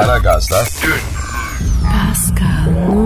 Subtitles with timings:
[0.00, 0.60] Aragaz'da
[1.82, 3.05] Pascal,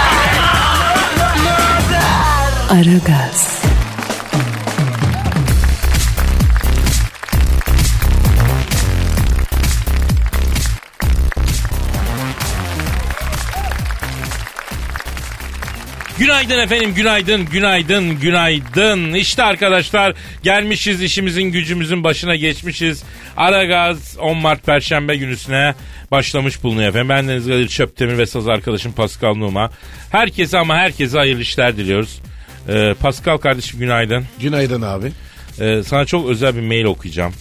[2.71, 3.61] Aragaz,
[16.19, 19.13] Günaydın efendim, günaydın, günaydın, günaydın.
[19.13, 23.03] İşte arkadaşlar gelmişiz işimizin gücümüzün başına geçmişiz.
[23.37, 25.75] Aragaz 10 Mart Perşembe günüsüne
[26.11, 27.09] başlamış bulunuyor efendim.
[27.09, 29.71] Ben Deniz Kadir Çöptemir ve saz arkadaşım Pascal Numa.
[30.11, 32.21] Herkese ama herkese hayırlı işler diliyoruz.
[32.69, 34.25] Ee, Pascal kardeşim günaydın.
[34.39, 35.11] Günaydın abi.
[35.59, 37.33] Ee, sana çok özel bir mail okuyacağım.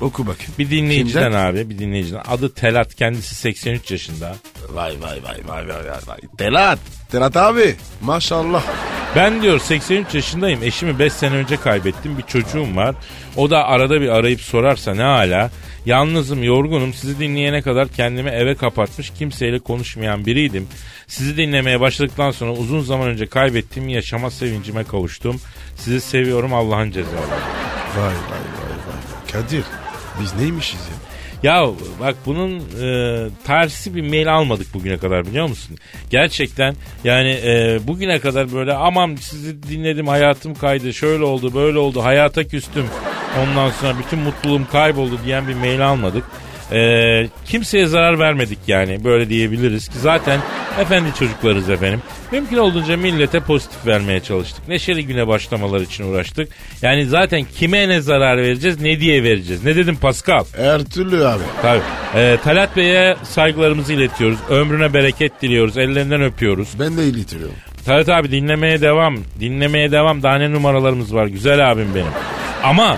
[0.00, 0.52] Oku bakayım.
[0.58, 1.46] Bir dinleyiciden Kimden?
[1.46, 2.22] abi, bir dinleyiciden.
[2.28, 4.36] Adı Telat, kendisi 83 yaşında.
[4.68, 5.98] Vay vay vay vay vay vay.
[6.06, 6.18] vay.
[6.38, 6.78] Telat.
[7.10, 7.74] Telat abi.
[8.02, 8.62] Maşallah.
[9.16, 10.62] Ben diyor 83 yaşındayım.
[10.62, 12.18] Eşimi 5 sene önce kaybettim.
[12.18, 12.94] Bir çocuğum var.
[13.36, 15.50] O da arada bir arayıp sorarsa ne hala.
[15.86, 16.94] Yalnızım, yorgunum.
[16.94, 20.68] Sizi dinleyene kadar kendimi eve kapatmış, kimseyle konuşmayan biriydim.
[21.06, 25.40] Sizi dinlemeye başladıktan sonra uzun zaman önce kaybettiğim yaşama sevincime kavuştum.
[25.76, 27.30] Sizi seviyorum Allah'ın cezaları.
[27.96, 29.32] Vay vay vay vay.
[29.32, 29.64] Kadir.
[30.20, 30.96] Biz neymişiz ya?
[31.42, 35.76] Ya bak bunun e, tersi bir mail almadık bugüne kadar biliyor musun?
[36.10, 42.04] Gerçekten yani e, bugüne kadar böyle aman sizi dinledim hayatım kaydı şöyle oldu böyle oldu
[42.04, 42.86] hayata küstüm.
[43.42, 46.24] Ondan sonra bütün mutluluğum kayboldu diyen bir mail almadık.
[46.72, 50.40] E, kimseye zarar vermedik yani böyle diyebiliriz ki zaten
[50.80, 52.02] efendi çocuklarız efendim.
[52.32, 54.68] Mümkün olduğunca millete pozitif vermeye çalıştık.
[54.68, 56.48] Neşeli güne başlamalar için uğraştık.
[56.82, 59.64] Yani zaten kime ne zarar vereceğiz ne diye vereceğiz.
[59.64, 60.44] Ne dedim Pascal?
[60.56, 61.42] Her türlü abi.
[61.62, 61.80] Tabii.
[62.14, 64.38] Ee, Talat Bey'e saygılarımızı iletiyoruz.
[64.48, 65.78] Ömrüne bereket diliyoruz.
[65.78, 66.68] Ellerinden öpüyoruz.
[66.80, 67.54] Ben de iletiyorum.
[67.84, 69.16] Talat abi dinlemeye devam.
[69.40, 70.22] Dinlemeye devam.
[70.22, 71.26] Daha ne numaralarımız var.
[71.26, 72.12] Güzel abim benim.
[72.62, 72.96] Ama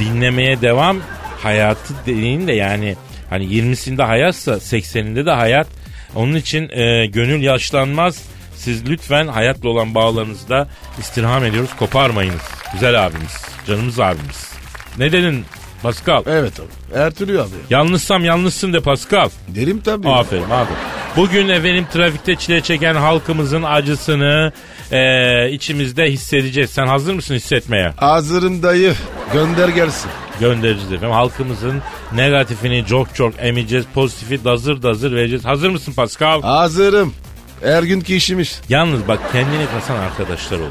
[0.00, 0.96] dinlemeye devam
[1.42, 2.96] hayatı dediğin de yani
[3.30, 5.66] hani 20'sinde hayatsa 80'inde de hayat.
[6.14, 8.22] Onun için e, gönül yaşlanmaz.
[8.56, 10.68] Siz lütfen hayatla olan bağlarınızda
[10.98, 11.70] istirham ediyoruz.
[11.78, 12.42] Koparmayınız.
[12.72, 13.44] Güzel abimiz.
[13.66, 14.52] Canımız abimiz.
[14.98, 15.44] Ne dedin
[15.82, 16.22] Pascal?
[16.26, 17.14] Evet abi.
[17.14, 17.48] Türlü abi.
[17.70, 19.28] Yanlışsam yanlışsın de Pascal.
[19.48, 20.08] Derim tabii.
[20.08, 20.78] Aferin aferin.
[21.16, 24.52] Bugün efendim trafikte çile çeken halkımızın acısını
[24.92, 26.70] eee, içimizde hissedeceğiz.
[26.70, 27.92] Sen hazır mısın hissetmeye?
[27.96, 28.94] Hazırım dayı.
[29.32, 30.10] Gönder gelsin.
[30.40, 31.10] Göndereceğiz efendim.
[31.10, 31.82] Halkımızın
[32.12, 33.84] negatifini çok çok emeceğiz.
[33.94, 35.44] Pozitifi dazır dazır vereceğiz.
[35.44, 36.42] Hazır mısın Pascal?
[36.42, 37.14] Hazırım.
[37.62, 38.60] Her günkü işimiz.
[38.68, 40.70] Yalnız bak kendini kasan arkadaşlar oluyor.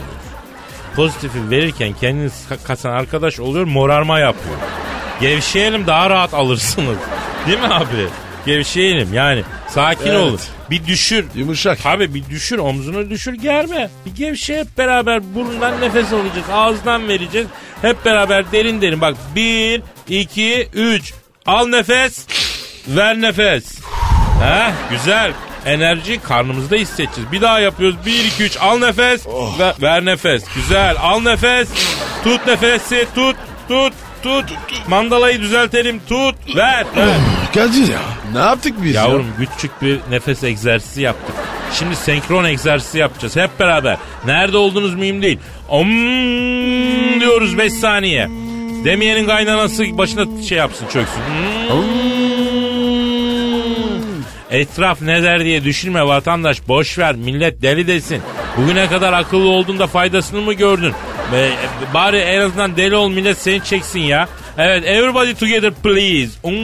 [0.96, 4.56] Pozitifi verirken kendini ka- kasan arkadaş oluyor morarma yapıyor.
[5.22, 6.98] Gevşeyelim daha rahat alırsınız.
[7.48, 8.08] Değil mi abi?
[8.46, 9.44] Gevşeyelim yani.
[9.68, 10.20] Sakin Evet.
[10.20, 10.40] olun.
[10.70, 11.26] Bir düşür.
[11.36, 11.86] Yumuşak.
[11.86, 13.90] Abi bir düşür omzunu düşür germe.
[14.06, 16.50] Bir gevşe hep beraber burundan nefes alacağız.
[16.54, 17.48] Ağızdan vereceğiz.
[17.82, 19.02] Hep beraber derin derin.
[19.02, 21.14] Bak bir, iki, üç.
[21.46, 22.26] Al nefes.
[22.88, 23.80] Ver nefes.
[24.42, 25.32] Ha güzel.
[25.66, 27.32] Enerji karnımızda hissedeceğiz.
[27.32, 27.96] Bir daha yapıyoruz.
[28.06, 28.58] Bir, iki, üç.
[28.62, 29.28] Al nefes.
[29.60, 30.44] Ver, ver nefes.
[30.56, 30.96] Güzel.
[31.02, 31.70] Al nefes.
[32.24, 33.08] Tut nefesi.
[33.16, 33.36] Tut.
[33.68, 33.94] Tut.
[34.24, 34.54] Tut.
[34.88, 36.02] Mandalayı düzeltelim.
[36.10, 36.36] Tut.
[36.56, 36.86] Ver.
[36.96, 37.18] Ver.
[37.54, 38.00] Kadir ya.
[38.34, 39.02] Ne yaptık biz ya?
[39.02, 39.26] Yavrum
[39.56, 41.36] küçük bir nefes egzersizi yaptık.
[41.74, 43.98] Şimdi senkron egzersizi yapacağız hep beraber.
[44.26, 45.40] Nerede olduğunuz mühim değil.
[45.70, 45.90] Om
[47.20, 48.30] diyoruz 5 saniye.
[48.86, 51.22] Demeyenin kaynanası başına şey yapsın çöksün.
[51.22, 52.09] Hmm.
[54.52, 58.22] Etraf ne der diye düşünme vatandaş boş ver millet deli desin.
[58.58, 60.94] Bugüne kadar akıllı olduğunda faydasını mı gördün?
[61.34, 61.50] Be,
[61.94, 64.28] bari en azından deli ol millet seni çeksin ya.
[64.58, 66.32] Evet everybody together please.
[66.44, 66.60] Hmm.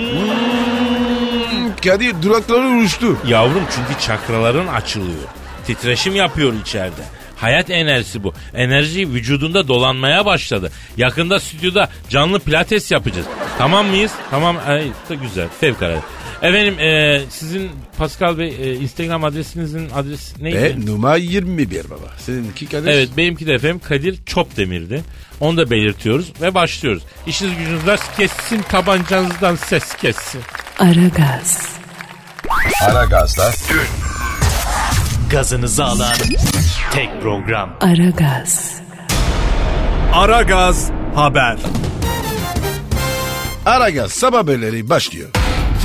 [1.83, 3.17] Kadir durakları uçtu.
[3.27, 5.27] Yavrum çünkü çakraların açılıyor.
[5.67, 7.01] Titreşim yapıyor içeride.
[7.37, 8.33] Hayat enerjisi bu.
[8.53, 10.71] Enerji vücudunda dolanmaya başladı.
[10.97, 13.27] Yakında stüdyoda canlı pilates yapacağız.
[13.57, 14.11] Tamam mıyız?
[14.31, 14.57] Tamam.
[14.67, 15.47] Ay, da güzel.
[15.59, 16.01] Fevkalade.
[16.41, 20.61] Efendim e, sizin Pascal Bey e, Instagram adresinizin adresi neydi?
[20.61, 22.13] Ve numara 21 baba.
[22.17, 22.87] Seninki Kadir.
[22.87, 25.03] Evet benimki de efendim Kadir Çopdemir'di.
[25.39, 27.03] Onu da belirtiyoruz ve başlıyoruz.
[27.27, 30.41] İşiniz gücünüz rast kessin tabancanızdan ses kessin.
[30.79, 31.69] Aragaz,
[32.81, 33.51] Aragaz'da
[35.29, 36.15] gazınızı alan
[36.93, 37.77] tek program.
[37.81, 38.81] Aragaz,
[40.13, 41.57] Aragaz Haber.
[43.65, 45.29] Aragaz sabah haberleri başlıyor.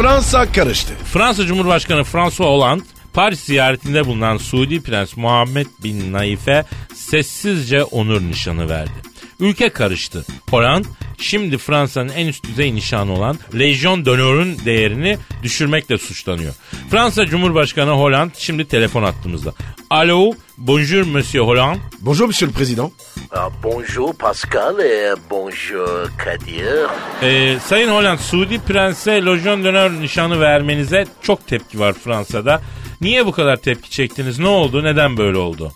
[0.00, 0.94] Fransa karıştı.
[1.04, 2.82] Fransa Cumhurbaşkanı François Hollande
[3.12, 6.64] Paris ziyaretinde bulunan Suudi Prens Muhammed Bin Naif'e
[6.94, 8.92] sessizce onur nişanı verdi.
[9.40, 10.24] Ülke karıştı.
[10.50, 10.88] Hollande
[11.18, 16.54] şimdi Fransa'nın en üst düzey nişanı olan Legion d'Honor'un değerini düşürmekle suçlanıyor.
[16.90, 19.54] Fransa Cumhurbaşkanı Hollande şimdi telefon attığımızda.
[19.90, 21.78] Alo, bonjour Monsieur Hollande.
[22.00, 22.90] Bonjour Monsieur le Président.
[23.30, 26.86] Ah, bonjour Pascal et bonjour Kadir.
[27.22, 32.62] Ee, Sayın Hollande, Suudi Prens'e Legion d'Honneur nişanı vermenize çok tepki var Fransa'da.
[33.00, 34.38] Niye bu kadar tepki çektiniz?
[34.38, 34.84] Ne oldu?
[34.84, 35.72] Neden böyle oldu?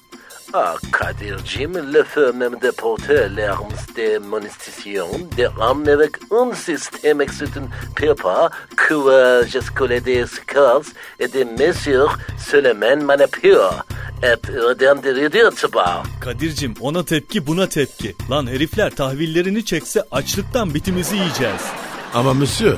[0.56, 1.72] Ah, Kadir'cim,
[2.32, 8.94] même de porter l'armes de monistation, de ramener avec un système avec une pépa que
[8.94, 10.82] euh, jusqu'au des scars
[11.18, 13.84] et des mesures seulement manipure.
[14.22, 15.50] Et redem de redire
[16.20, 18.14] Kadir'cim ona tepki buna tepki.
[18.30, 21.62] Lan herifler tahvillerini çekse açlıktan bitimizi yiyeceğiz.
[22.14, 22.76] Ama Monsieur,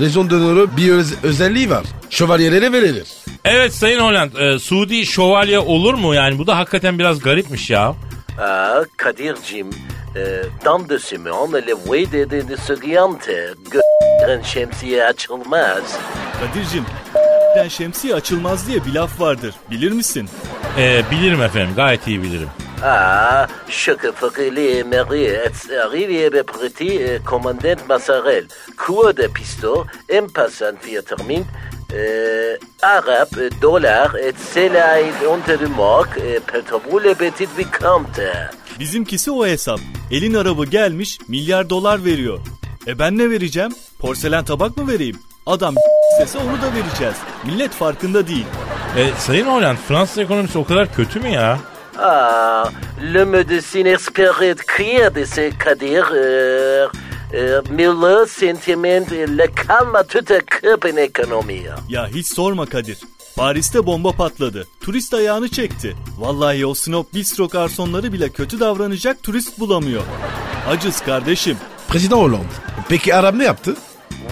[0.00, 1.84] Legion d'Honor'u bir öz- özelliği var.
[2.10, 3.06] Şövalyelere verilir.
[3.44, 6.14] Evet Sayın Hollande, e, Suudi şövalye olur mu?
[6.14, 7.94] Yani bu da hakikaten biraz garipmiş ya.
[8.40, 9.70] Ah, Kadir'cim,
[10.16, 15.98] euh, dans de semaines, le voie de, seguinte, gö***ren şemsiye açılmaz.
[16.40, 16.84] Kadir'cim
[17.56, 19.54] den şemsiye açılmaz diye bir laf vardır.
[19.70, 20.28] Bilir misin?
[20.78, 22.48] E, bilirim efendim, gayet iyi bilirim.
[22.84, 29.86] Ah, chaque fois que les maris arrivent à petit euh, commandant Massarel, coup de pistolet,
[30.12, 31.44] en passant via termine,
[31.94, 38.20] euh, arabe, euh, dollar, et cela est entre le moque, euh, pétrole et petit vicomte.
[38.78, 39.80] Bizimkisi o hesap.
[40.10, 42.38] Elin arabı gelmiş milyar dolar veriyor.
[42.86, 43.72] E ben ne vereceğim?
[43.98, 45.18] Porselen tabak mı vereyim?
[45.46, 45.74] Adam
[46.12, 47.14] istese onu da vereceğiz.
[47.46, 48.46] Millet farkında değil.
[48.96, 51.58] E, Sayın Hollande, Fransız ekonomisi o kadar kötü mü ya?
[51.98, 52.70] Ah,
[53.14, 55.24] le médecin expert crier de
[56.12, 56.88] euh,
[57.34, 61.62] euh, mais le sentiment, le à coup en économie.
[61.88, 62.98] Ya hiç sorma Kadir.
[63.36, 64.66] Paris'te bomba patladı.
[64.80, 65.96] Turist ayağını çekti.
[66.18, 70.02] Vallahi o Snop Bistro garsonları bile kötü davranacak turist bulamıyor.
[70.68, 71.56] Acız kardeşim.
[71.88, 72.46] Président Hollande.
[72.88, 73.76] Peki Arap ne yaptı?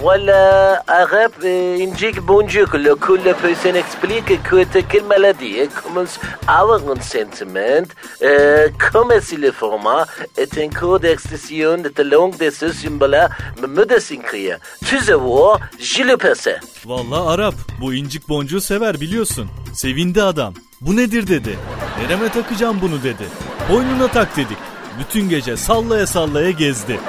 [0.01, 6.61] Voilà, arabe, euh, indique bonjour, le coup le personne explique que quelle maladie commence à
[6.61, 7.85] avoir un sentiment,
[8.23, 13.29] euh, comme si le format est un cours d'extension de langue de ce symbole,
[13.61, 14.57] me désincria.
[14.83, 16.59] Tu sais voir, je le passais.
[16.83, 17.55] Vallahi Arap.
[17.79, 19.47] Bu incik boncuğu sever biliyorsun.
[19.73, 20.53] Sevindi adam.
[20.81, 21.57] Bu nedir dedi.
[21.99, 23.25] Nereme takacağım bunu dedi.
[23.69, 24.57] Boynuna tak dedik.
[24.99, 26.99] Bütün gece sallaya sallaya gezdi.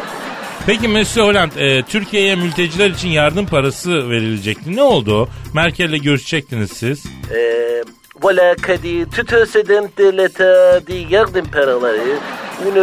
[0.66, 4.76] Peki Monsieur Hollande, e, Türkiye'ye mülteciler için yardım parası verilecekti.
[4.76, 5.28] Ne oldu?
[5.54, 7.04] Merkel'le görüşecektiniz siz.
[7.30, 7.84] Euh,
[8.22, 12.18] voilà, Kadi, tout excédent de l'état de yardım paraları,
[12.66, 12.78] une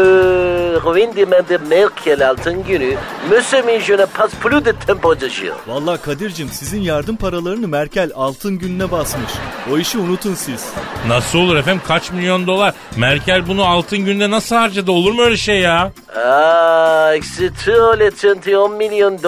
[0.86, 2.96] revendement de Merkel altın günü,
[3.30, 5.54] Monsieur mais je ne passe plus de dire.
[5.68, 9.32] Vallahi Kadir'cim sizin yardım paralarını Merkel altın gününe basmış.
[9.74, 10.66] O işi unutun siz.
[11.08, 11.82] Nasıl olur efendim?
[11.88, 12.74] Kaç milyon dolar?
[12.98, 14.92] Merkel bunu altın günde nasıl harcadı?
[14.92, 15.92] Olur mu öyle şey ya?
[16.16, 19.24] Ah, c'est tout les 31 millions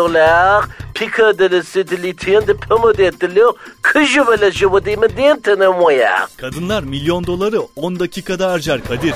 [0.92, 4.82] de dollars, pique de le satellite de pomme de l'eau, que je veux le jouer
[4.82, 6.28] de maintenant, moi.
[6.38, 9.14] Kadınlar milyon doları 10 dakikada harcar Kadir.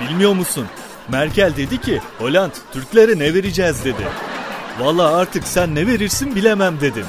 [0.00, 0.66] Bilmiyor musun?
[1.08, 4.06] Merkel dedi ki Hollande Türklere ne vereceğiz dedi.
[4.80, 7.06] Vallahi artık sen ne verirsin bilemem dedim.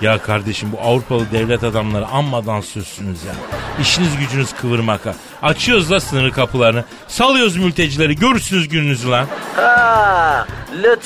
[0.00, 3.32] Ya kardeşim bu Avrupalı devlet adamları ammadan sözsünüz ya.
[3.80, 5.14] İşiniz gücünüz kıvırmak ha.
[5.42, 6.84] Açıyoruz la sınır kapılarını.
[7.08, 8.16] Salıyoruz mültecileri.
[8.16, 9.26] Görürsünüz gününüzü lan.
[9.58, 10.46] Ah,
[10.82, 10.96] le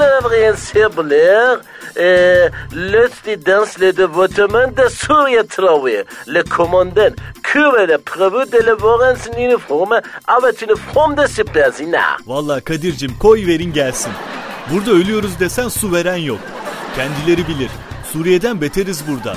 [0.00, 1.60] œuvre insébulaire,
[1.96, 3.10] euh, le
[3.46, 8.60] dans le dévotement de Surya Traoré, le commandant, que le prévu de
[9.24, 12.16] son uniforme avec une forme de superzina.
[12.26, 14.12] Vallahi Kadir'cim koy verin gelsin.
[14.72, 16.40] Burada ölüyoruz desen su veren yok.
[16.96, 17.70] Kendileri bilir.
[18.12, 19.36] Suriye'den beteriz burada.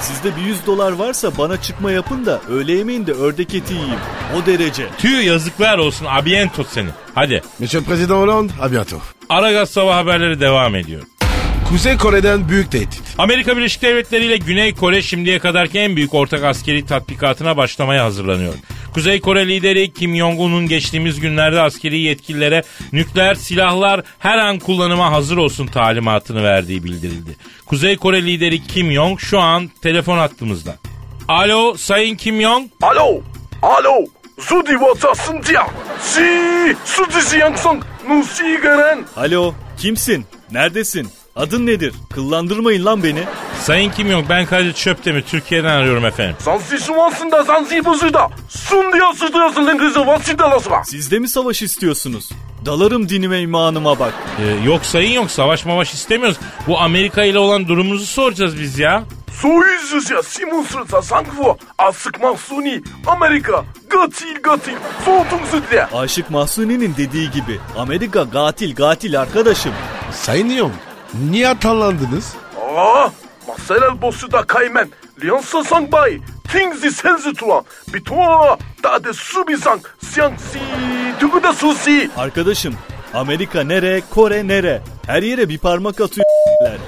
[0.00, 3.98] Sizde bir 100 dolar varsa bana çıkma yapın da öğle yemeğinde ördek eti yiyeyim.
[4.36, 4.86] O derece.
[4.98, 6.88] Tüy yazıklar olsun abiento seni.
[7.14, 7.42] Hadi.
[7.58, 9.00] Monsieur le Président Hollande, à bientôt.
[9.28, 11.02] Aragaz sabah haberleri devam ediyor.
[11.68, 13.02] Kuzey Kore'den büyük tehdit.
[13.18, 18.54] Amerika Birleşik Devletleri ile Güney Kore şimdiye kadarki en büyük ortak askeri tatbikatına başlamaya hazırlanıyor.
[18.94, 25.36] Kuzey Kore lideri Kim Jong-un'un geçtiğimiz günlerde askeri yetkililere nükleer silahlar her an kullanıma hazır
[25.36, 27.36] olsun talimatını verdiği bildirildi.
[27.66, 30.76] Kuzey Kore lideri Kim Jong şu an telefon hattımızda.
[31.28, 32.66] Alo Sayın Kim Jong.
[32.82, 33.20] Alo,
[33.62, 34.04] alo,
[34.38, 35.66] Zudi Watsasın diya.
[36.00, 39.04] Si, Sudi Yangsang, Nusi Garen.
[39.16, 40.24] Alo kimsin?
[40.52, 41.08] Neredesin?
[41.36, 41.94] Adın nedir?
[42.14, 43.22] Kıllandırmayın lan beni.
[43.60, 46.36] Sayın kim yok ben Kadir Çöptemir Türkiye'den arıyorum efendim.
[46.38, 48.06] Sansi suvansın da sansi busu.
[48.48, 50.84] Sun diyor sızlıyorsun lan kızı vasir dalası var.
[50.84, 52.30] Siz de mi savaş istiyorsunuz?
[52.66, 54.14] Dalarım dinime imanıma bak.
[54.40, 56.38] Ee, yok sayın yok savaş mavaş istemiyoruz.
[56.66, 59.04] Bu Amerika ile olan durumumuzu soracağız biz ya.
[59.32, 64.72] Soyuz ya simusrıta sankvo asık mahsuni Amerika gatil gatil
[65.04, 65.86] soğutum sütle.
[65.86, 69.72] Aşık Mahsuni'nin dediği gibi Amerika gatil gatil arkadaşım.
[70.12, 70.72] Sayın Yom
[71.14, 72.34] Niye atanlandınız?
[72.76, 73.08] Aa,
[73.48, 74.88] Marcel Bosu da kaymen.
[75.22, 76.18] Liansa sangbay.
[76.52, 77.64] Tingzi senzi tulan.
[77.94, 78.58] Bitoa.
[78.82, 79.80] Dade subizang.
[80.04, 80.58] Siyangsi.
[81.20, 82.10] Tügüde susi.
[82.16, 82.74] Arkadaşım
[83.14, 84.82] Amerika nere, Kore nere?
[85.06, 86.78] Her yere bir parmak atıyorlar.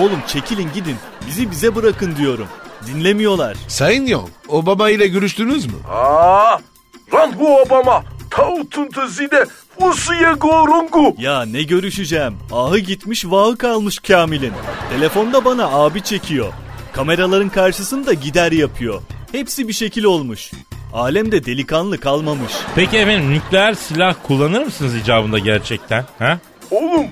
[0.00, 0.96] Oğlum çekilin gidin.
[1.26, 2.46] Bizi bize bırakın diyorum.
[2.86, 3.56] Dinlemiyorlar.
[3.68, 5.72] Sayın Yong, Obama ile görüştünüz mü?
[5.90, 6.58] Aa,
[7.12, 8.04] Rangu Obama.
[8.30, 9.46] Tautun tezide
[9.80, 11.14] Usuya gorungu.
[11.18, 12.34] Ya ne görüşeceğim?
[12.52, 14.52] Ahı gitmiş vahı kalmış Kamil'in.
[14.90, 16.52] Telefonda bana abi çekiyor.
[16.92, 19.02] Kameraların karşısında gider yapıyor.
[19.32, 20.50] Hepsi bir şekil olmuş.
[20.92, 22.52] Alemde delikanlı kalmamış.
[22.74, 26.04] Peki efendim nükleer silah kullanır mısınız icabında gerçekten?
[26.18, 26.38] Ha?
[26.70, 27.06] Oğlum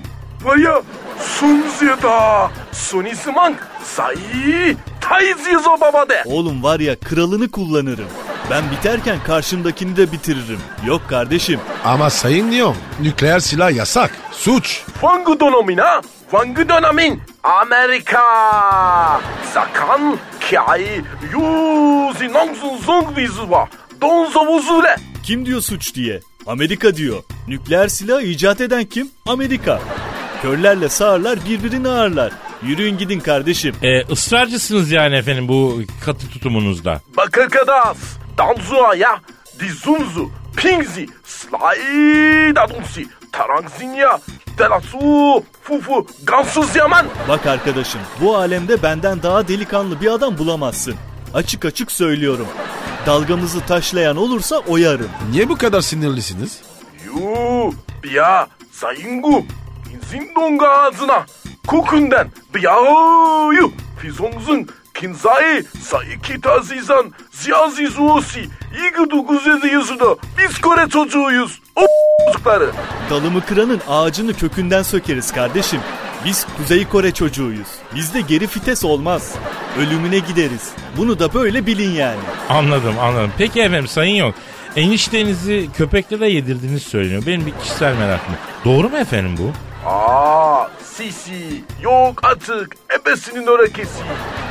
[0.45, 0.81] baya
[1.19, 6.23] sunziyada sunisman sayi tayzizo babade.
[6.25, 8.07] Oğlum var ya kralını kullanırım.
[8.49, 10.59] Ben biterken karşımdakini de bitiririm.
[10.85, 11.59] Yok kardeşim.
[11.85, 14.11] Ama sayın Lyon nükleer silah yasak.
[14.31, 14.81] Suç.
[15.01, 16.01] Fangu donomina.
[16.31, 17.21] Fangu donomin.
[17.43, 18.21] Amerika.
[19.53, 20.17] Sakan
[20.49, 21.01] kai
[21.33, 23.67] yuzi nongsun zong vizuwa.
[24.01, 24.95] Donzo vuzule.
[25.23, 26.19] Kim diyor suç diye?
[26.47, 27.23] Amerika diyor.
[27.47, 29.09] Nükleer silah icat eden kim?
[29.27, 29.81] Amerika.
[30.41, 32.31] Körlerle sağırlar birbirini ağırlar.
[32.63, 33.75] Yürüyün gidin kardeşim.
[33.83, 37.01] E, ısrarcısınız yani efendim bu katı tutumunuzda.
[37.17, 37.97] Bakır Bakakadas.
[38.37, 39.19] Danzuaya,
[39.59, 44.19] Dizunzu, Pingzi, Slay Dadumsi, Tarangzinya,
[44.57, 47.05] Delasu, Fufu, Gansız Yaman.
[47.29, 50.95] Bak arkadaşım bu alemde benden daha delikanlı bir adam bulamazsın.
[51.33, 52.47] Açık açık söylüyorum.
[53.05, 55.09] Dalgamızı taşlayan olursa oyarım.
[55.31, 56.61] Niye bu kadar sinirlisiniz?
[57.05, 57.73] Yuu,
[58.03, 59.45] biya, sayingu,
[60.11, 61.25] zindonga ağzına,
[61.67, 68.49] kokundan, biyayu, fizongzun, Kinzai sa ikita zizan ziyazi zuosi
[68.87, 71.59] igu duguzezi yusuda biz Kore çocuğuyuz.
[71.75, 71.81] O
[72.27, 72.71] çocukları.
[73.09, 75.79] Dalımı kıranın ağacını kökünden sökeriz kardeşim.
[76.25, 77.67] Biz Kuzey Kore çocuğuyuz.
[77.95, 79.35] Bizde geri fites olmaz.
[79.79, 80.69] Ölümüne gideriz.
[80.97, 82.19] Bunu da böyle bilin yani.
[82.49, 83.31] Anladım anladım.
[83.37, 84.35] Peki efendim sayın yok.
[84.75, 87.23] Eniştenizi köpeklere yedirdiğiniz söyleniyor.
[87.27, 88.35] Benim bir kişisel merakım.
[88.65, 89.51] Doğru mu efendim bu?
[89.85, 93.99] Aa, sisi, yok artık, ebesinin örekesi.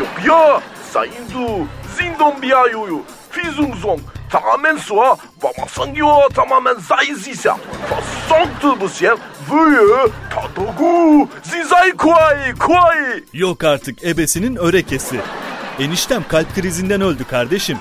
[0.01, 0.61] Yok ya,
[0.93, 1.67] sayındu,
[1.99, 4.01] zindon biyayoyu, fizungzong,
[4.31, 7.57] tamamen suğa, vamasangiyo tamamen zayzisa.
[7.91, 9.17] Fasanktı bu sen,
[9.53, 13.25] vüyü, tadogu, zizay kuay, kuay.
[13.33, 15.21] Yok artık ebesinin örekesi.
[15.79, 17.79] Eniştem kalp krizinden öldü kardeşim.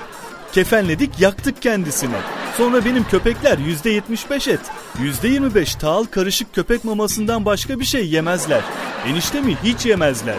[0.54, 2.14] Kefenledik yaktık kendisini.
[2.56, 4.60] Sonra benim köpekler %75 et,
[5.22, 8.60] %25 tahıl karışık köpek mamasından başka bir şey yemezler.
[9.06, 10.36] Eniştemi hiç yemezler.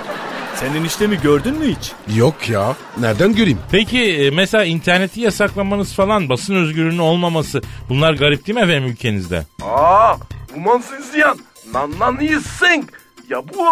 [0.56, 1.92] Sen eniştemi gördün mü hiç?
[2.18, 2.76] Yok ya.
[3.00, 3.60] Nereden göreyim?
[3.72, 9.44] Peki e, mesela interneti yasaklamanız falan basın özgürlüğünün olmaması bunlar garip değil mi efendim ülkenizde?
[9.62, 10.16] Aa,
[10.56, 11.40] umansın ziyan,
[11.74, 12.84] nannan yiseng.
[13.30, 13.66] Ya bu,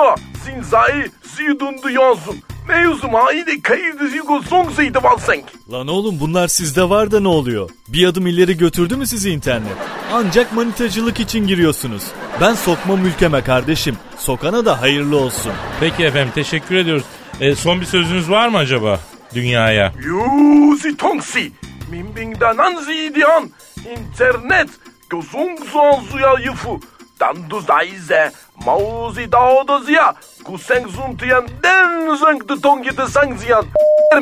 [0.46, 2.36] zinzai, zidundu yansın.
[2.67, 5.46] Mevzum haide kayıdızıgo songsaydı valsenk.
[5.72, 7.70] Lan oğlum bunlar sizde var da ne oluyor?
[7.88, 9.72] Bir adım ileri götürdü mü sizi internet?
[10.13, 12.03] Ancak manitacılık için giriyorsunuz.
[12.41, 13.98] Ben sokma mülkeme kardeşim.
[14.17, 15.51] Sokana da hayırlı olsun.
[15.79, 17.03] Peki efendim teşekkür ediyoruz.
[17.41, 19.00] E, son bir sözünüz var mı acaba
[19.36, 19.93] dünyaya?
[20.05, 21.51] Yuzi tongsi.
[21.91, 23.50] Mimbingdananzi diyan.
[23.77, 24.70] İnternet.
[25.10, 25.60] Gözung
[26.12, 26.79] zuya yıfu.
[27.20, 28.32] Tandu Zaize,
[28.65, 33.65] Mao Zidao da Ziya, Kuseng Zun Tiyen, Den Zeng de Tong Yede Sang Ziyan.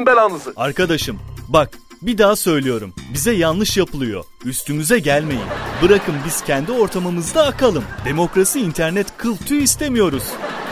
[0.06, 0.54] belanızı.
[0.58, 1.70] Arkadaşım bak
[2.02, 2.94] bir daha söylüyorum.
[3.14, 4.24] Bize yanlış yapılıyor.
[4.46, 5.44] Üstümüze gelmeyin.
[5.82, 7.84] Bırakın biz kendi ortamımızda akalım.
[8.06, 10.24] Demokrasi internet kıl tüy istemiyoruz.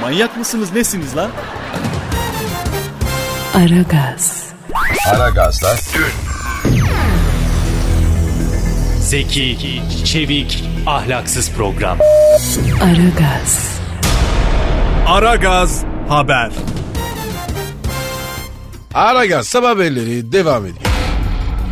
[0.01, 1.29] Manyak mısınız nesiniz lan?
[3.55, 4.49] Aragaz.
[5.13, 6.29] Aragaz'la dün.
[9.01, 11.97] Zeki, çevik, ahlaksız program.
[12.81, 13.79] Aragaz,
[15.07, 16.51] Aragaz haber.
[18.93, 20.85] Aragaz sabah haberleri devam ediyor.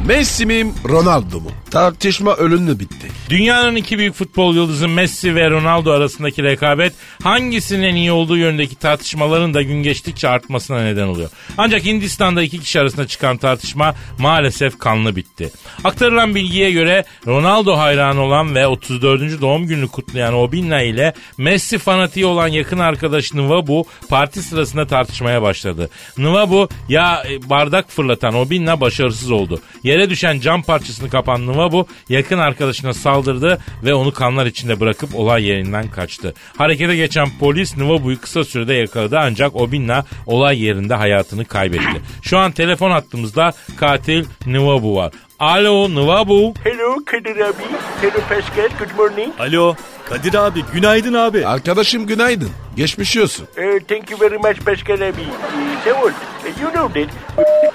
[0.05, 1.49] Messi mi Ronaldo mu?
[1.71, 3.07] Tartışma ölümlü bitti.
[3.29, 6.93] Dünyanın iki büyük futbol yıldızı Messi ve Ronaldo arasındaki rekabet
[7.23, 11.29] hangisinin iyi olduğu yönündeki tartışmaların da gün geçtikçe artmasına neden oluyor.
[11.57, 15.51] Ancak Hindistan'da iki kişi arasında çıkan tartışma maalesef kanlı bitti.
[15.83, 19.41] Aktarılan bilgiye göre Ronaldo hayranı olan ve 34.
[19.41, 25.89] doğum gününü kutlayan Obinna ile Messi fanatiği olan yakın arkadaşı Nwabu parti sırasında tartışmaya başladı.
[26.17, 29.61] Nwabu ya e, bardak fırlatan Obinna başarısız oldu.
[29.83, 35.43] Yere düşen cam parçasını kapan Nuvabu yakın arkadaşına saldırdı ve onu kanlar içinde bırakıp olay
[35.43, 36.33] yerinden kaçtı.
[36.57, 42.01] Harekete geçen polis Nuvabu'yu kısa sürede yakaladı ancak Obinna olay yerinde hayatını kaybetti.
[42.21, 45.13] Şu an telefon hattımızda katil Nuvabu var.
[45.39, 46.53] Alo Nuvabu.
[46.63, 47.63] Hello Kadir abi.
[48.01, 48.69] Hello Pascal.
[48.79, 49.33] Good morning.
[49.39, 49.75] Alo
[50.09, 51.47] Kadir abi günaydın abi.
[51.47, 52.49] Arkadaşım günaydın.
[52.75, 53.43] Geçmiş olsun.
[53.57, 55.21] Uh, thank you very much, Pascal abi.
[55.21, 57.09] Uh, Saul, uh, you know that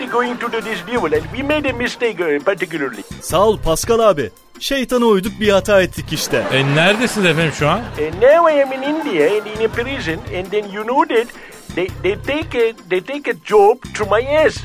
[0.00, 3.02] we're going to do this deal and we made a mistake uh, particularly.
[3.20, 4.30] Sağ ol Pascal abi.
[4.60, 6.44] Şeytana uyduk bir hata ettik işte.
[6.52, 7.78] E, neredesiniz efendim şu an?
[7.78, 11.26] And now I am in India and in a prison, and then you know that
[11.74, 14.56] they, they take a they take a job to my ass,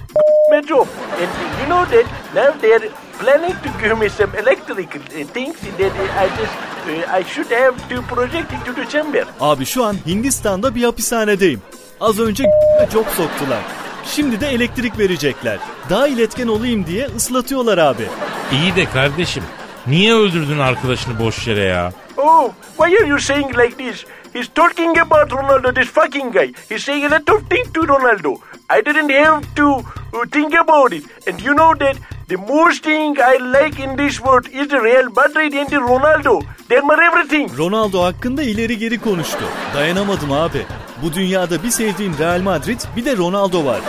[0.51, 0.87] my job,
[1.21, 1.29] and
[1.61, 5.93] you know that now they are planning to give me some electric uh, things that
[6.23, 6.55] I just
[6.87, 9.23] uh, I should have to project into the chamber.
[9.39, 11.61] Abi şu an Hindistan'da bir hapishanedeyim.
[11.99, 12.43] Az önce
[12.93, 13.59] çok soktular.
[14.05, 15.59] Şimdi de elektrik verecekler.
[15.89, 18.03] Daha iletken olayım diye ıslatıyorlar abi.
[18.51, 19.43] İyi de kardeşim
[19.87, 21.93] niye öldürdün arkadaşını boş yere ya?
[22.17, 24.05] Oh, why are you saying like this?
[24.33, 26.51] He's talking about Ronaldo, this fucking guy.
[26.69, 28.41] He's saying a lot of things to Ronaldo.
[28.69, 31.03] I didn't have to uh, think about it.
[31.27, 31.95] And you know that
[32.27, 36.43] the most thing I like in this world is the Real Madrid and the Ronaldo.
[36.67, 37.49] They're my everything.
[37.57, 39.45] Ronaldo hakkında ileri geri konuştu.
[39.75, 40.65] Dayanamadım abi.
[41.03, 43.79] Bu dünyada bir sevdiğim Real Madrid bir de Ronaldo var.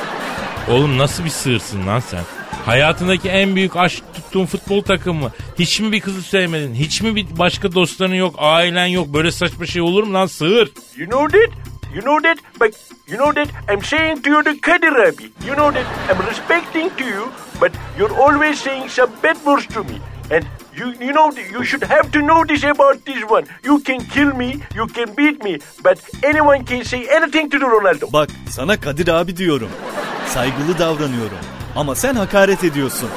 [0.70, 2.20] Oğlum nasıl bir sığırsın lan sen?
[2.66, 5.32] Hayatındaki en büyük aşk tuttuğun futbol takımı.
[5.58, 6.74] Hiç mi bir kızı sevmedin?
[6.74, 9.08] Hiç mi bir başka dostların yok, ailen yok?
[9.14, 10.72] Böyle saçma şey olur mu lan sığır?
[10.96, 11.58] You know that?
[11.94, 12.38] You know that?
[12.60, 12.74] But
[13.08, 15.22] you know that I'm saying to you the Kadir Abi.
[15.46, 17.28] You know that I'm respecting to you,
[17.60, 19.98] but you're always saying some bad words to me.
[20.30, 20.44] And
[20.76, 23.44] you you know that you should have to know this about this one.
[23.64, 27.64] You can kill me, you can beat me, but anyone can say anything to the
[27.66, 28.12] Ronaldo.
[28.12, 29.70] Bak sana Kadir abi diyorum.
[30.26, 31.38] Saygılı davranıyorum.
[31.78, 33.08] Ama sen hakaret ediyorsun.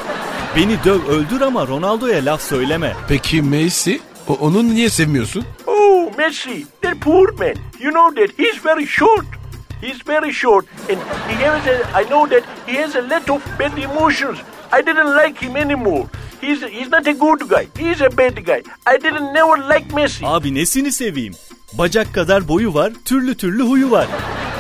[0.56, 2.96] Beni döv öldür ama Ronaldo'ya laf söyleme.
[3.08, 4.00] Peki Messi?
[4.28, 5.46] O, onu niye sevmiyorsun?
[5.68, 7.56] Oh, Messi, that poor man.
[7.80, 9.26] You know that he's very short.
[9.82, 10.98] He's very short, and
[11.30, 14.38] he has a, I know that he has a lot of bad emotions.
[14.72, 16.06] I didn't like him anymore.
[16.42, 17.68] He's he's not a good guy.
[17.78, 18.62] He's a bad guy.
[18.86, 20.26] I didn't never like Messi.
[20.26, 21.34] Abi nesini seveyim?
[21.74, 24.08] Bacak kadar boyu var, türlü türlü huyu var.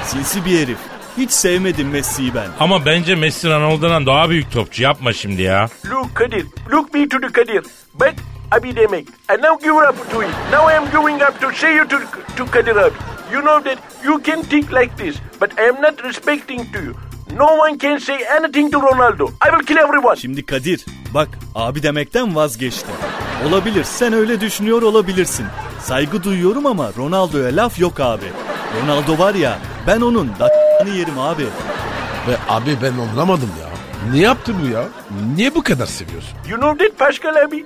[0.05, 0.77] Sinsi bir herif.
[1.17, 2.47] Hiç sevmedim Messi'yi ben.
[2.59, 4.83] Ama bence Messi Ronaldo'dan daha büyük topçu.
[4.83, 5.69] Yapma şimdi ya.
[5.89, 7.63] Look, Kadir, look me to the Kadir.
[7.93, 8.13] But
[8.51, 9.07] Abi demek.
[9.29, 10.29] I now give up to it.
[10.51, 11.97] Now I am giving up to say you to,
[12.37, 12.95] to Kadir Abi.
[13.33, 16.95] You know that you can think like this, but I am not respecting to you.
[17.35, 19.29] No one can say anything to Ronaldo.
[19.29, 20.15] I will kill everyone.
[20.15, 22.89] Şimdi Kadir bak abi demekten vazgeçtim.
[23.49, 25.45] Olabilir sen öyle düşünüyor olabilirsin.
[25.81, 28.25] Saygı duyuyorum ama Ronaldo'ya laf yok abi.
[28.83, 31.43] Ronaldo var ya ben onun da***nı yerim abi.
[32.27, 33.69] Ve abi ben anlamadım ya.
[34.13, 34.83] Ne yaptı bu ya?
[35.35, 36.37] Niye bu kadar seviyorsun?
[36.49, 37.65] You know that, Pascal Abi?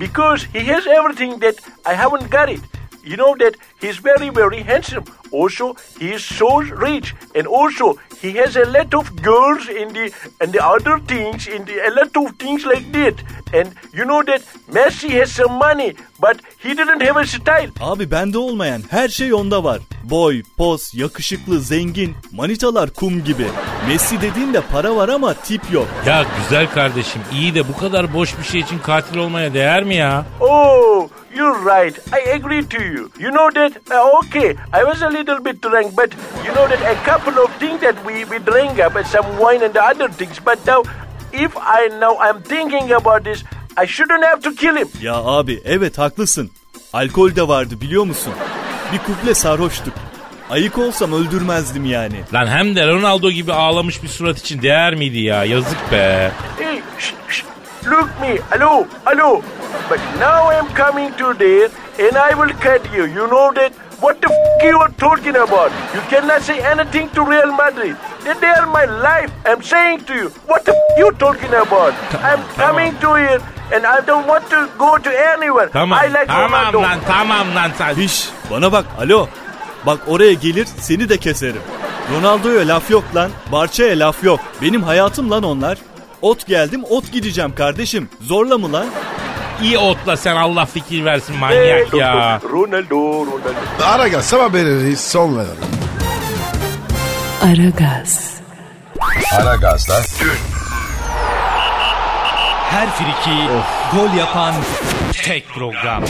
[0.00, 1.54] Because he has everything that
[1.86, 2.60] I haven't got it.
[3.04, 5.04] You know that he's very, very handsome.
[5.32, 10.10] Also, he is so rich, and also he has a lot of girls in the
[10.40, 13.14] and the other things in the a lot of things like that.
[13.54, 17.70] And you know that Messi has some money, but he didn't have a style.
[17.80, 19.80] Abi bende olmayan her şey onda var.
[20.04, 23.46] Boy, poz, yakışıklı, zengin, manitalar kum gibi.
[23.88, 25.88] Messi dediğinde para var ama tip yok.
[26.06, 29.94] Ya güzel kardeşim iyi de bu kadar boş bir şey için katil olmaya değer mi
[29.94, 30.26] ya?
[30.40, 31.98] Oh, you're right.
[32.12, 33.10] I agree to you.
[33.18, 33.72] You know that?
[33.90, 36.12] Uh, okay, I was a little bit drunk, but
[36.46, 39.64] you know that a couple of things that we, we drank up and some wine
[39.64, 40.38] and the other things.
[40.46, 40.82] But now,
[41.32, 43.44] if I now I'm thinking about this,
[43.76, 44.88] I shouldn't have to kill him.
[45.02, 46.50] Ya abi evet haklısın.
[46.92, 48.32] Alkol de vardı biliyor musun?
[48.92, 49.94] Bir kuple sarhoştuk.
[50.50, 52.16] Ayık olsam öldürmezdim yani.
[52.32, 55.44] Lan hem de Ronaldo gibi ağlamış bir surat için değer miydi ya?
[55.44, 56.32] Yazık be.
[56.58, 57.44] Hey, shh, shh,
[57.86, 59.42] look me, hello, hello.
[59.90, 63.06] But now I'm coming to there and I will cut you.
[63.06, 63.72] You know that?
[64.04, 65.70] What the f- you are talking about?
[65.94, 67.96] You cannot say anything to Real Madrid.
[68.24, 69.30] They, they are my life.
[69.46, 71.94] I'm saying to you, what the f- you talking about?
[72.30, 73.40] I'm coming to here
[73.72, 75.68] and I don't want to go to anywhere.
[75.68, 76.82] Tamam I like tamam Ronaldo.
[76.82, 77.94] lan tamam lan sen.
[78.02, 79.28] Hiş bana bak alo.
[79.86, 81.62] Bak oraya gelir seni de keserim.
[82.12, 83.30] Ronaldo'ya laf yok lan.
[83.52, 84.40] Barça'ya laf yok.
[84.62, 85.78] Benim hayatım lan onlar.
[86.22, 88.08] Ot geldim ot gideceğim kardeşim.
[88.20, 88.86] Zorla mı lan?
[89.62, 92.40] İyi otla sen Allah fikir versin manyak ya.
[92.52, 93.84] Ronaldo, Ronaldo.
[93.84, 95.56] Ara gel sabah belirli son verelim.
[97.42, 98.34] Aragaz,
[99.32, 99.94] Ara gazla
[102.70, 103.48] Her friki
[103.92, 104.54] gol yapan
[105.24, 106.04] tek program.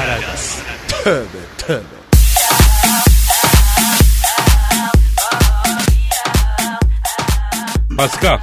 [0.00, 0.58] Aragaz.
[7.98, 8.38] Pascal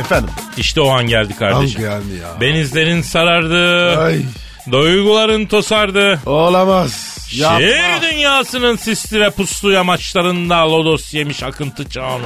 [0.00, 0.30] Efendim.
[0.56, 1.82] İşte o an geldi kardeşim.
[1.82, 2.40] Hangi yani ya?
[2.40, 3.98] Benizlerin sarardı.
[3.98, 4.22] Ay.
[4.72, 6.20] Duyguların tosardı.
[6.26, 7.18] Olamaz.
[7.32, 7.58] Yapma.
[7.58, 12.20] Şehir dünyasının sisli ve puslu yamaçlarında lodos yemiş akıntı çağın.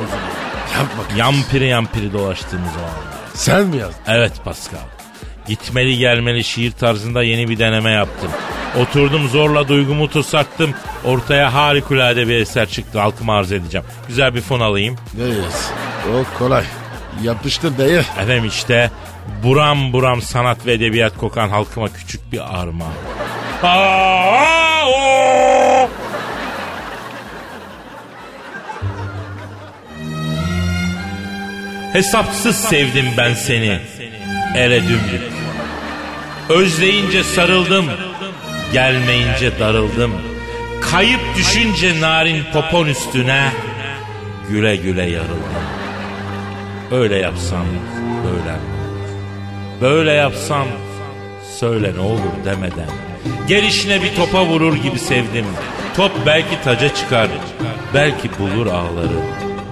[0.75, 1.17] Yapma.
[1.17, 3.17] Yampiri yampiri dolaştığımız o anda.
[3.35, 3.97] Sen mi yazdın?
[4.07, 4.79] Evet Pascal.
[5.49, 8.31] Gitmeli gelmeli şiir tarzında yeni bir deneme yaptım.
[8.81, 10.75] Oturdum zorla duygumu tosarttım.
[11.05, 12.99] Ortaya harikulade bir eser çıktı.
[12.99, 13.87] Halkıma arz edeceğim.
[14.09, 14.97] Güzel bir fon alayım.
[15.21, 15.73] Evet.
[16.15, 16.65] O kolay.
[17.23, 17.99] Yapıştır dayı.
[17.99, 18.91] Efendim işte
[19.43, 22.87] buram buram sanat ve edebiyat kokan halkıma küçük bir arma.
[23.63, 25.89] Aa, oo!
[31.93, 33.79] Hesapsız sevdim ben seni.
[34.55, 35.23] Ere dümdük.
[36.49, 37.87] Özleyince sarıldım.
[38.73, 40.13] Gelmeyince darıldım.
[40.81, 43.53] Kayıp düşünce narin popon üstüne
[44.49, 45.76] güle güle yarıldım.
[46.93, 47.67] Öyle yapsam
[48.27, 48.57] böyle?
[49.81, 50.67] Böyle yapsam
[51.59, 52.89] söyle ne olur demeden.
[53.49, 55.47] Gelişine bir topa vurur gibi sevdim.
[55.97, 57.29] Top belki taca çıkar.
[57.95, 59.19] Belki bulur ağları.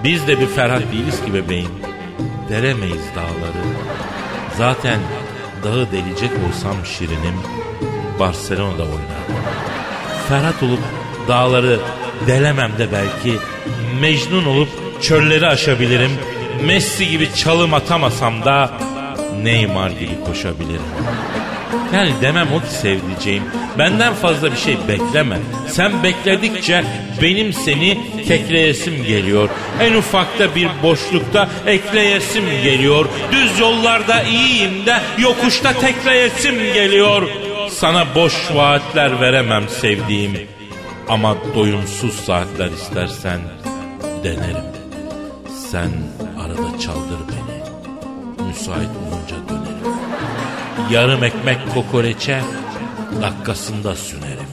[0.03, 1.71] Biz de bir Ferhat değiliz ki bebeğim.
[2.49, 3.65] Deremeyiz dağları.
[4.57, 4.99] Zaten
[5.63, 7.35] dağı delecek olsam şirinim.
[8.19, 9.45] Barcelona'da oynardım.
[10.29, 10.79] Ferhat olup
[11.27, 11.79] dağları
[12.27, 13.39] delemem de belki
[14.01, 14.69] Mecnun olup
[15.01, 16.11] çölleri aşabilirim.
[16.63, 18.71] Messi gibi çalım atamasam da
[19.43, 20.81] Neymar gibi koşabilirim.
[21.93, 23.43] Yani demem o ki sevdiceğim.
[23.77, 25.37] Benden fazla bir şey bekleme.
[25.67, 26.83] Sen bekledikçe
[27.21, 29.49] benim seni kekleyesim geliyor.
[29.81, 33.05] En ufakta bir boşlukta ekleyesim geliyor.
[33.31, 37.29] Düz yollarda iyiyim de yokuşta tekleyesim geliyor.
[37.69, 40.39] Sana boş vaatler veremem sevdiğim.
[41.09, 43.39] Ama doyumsuz saatler istersen
[44.23, 44.65] denerim.
[45.71, 45.89] Sen
[46.79, 47.55] çaldır beni.
[48.47, 49.93] Müsait olunca dönerim.
[50.91, 52.41] Yarım ekmek kokoreçe
[53.21, 54.47] dakikasında sünerim.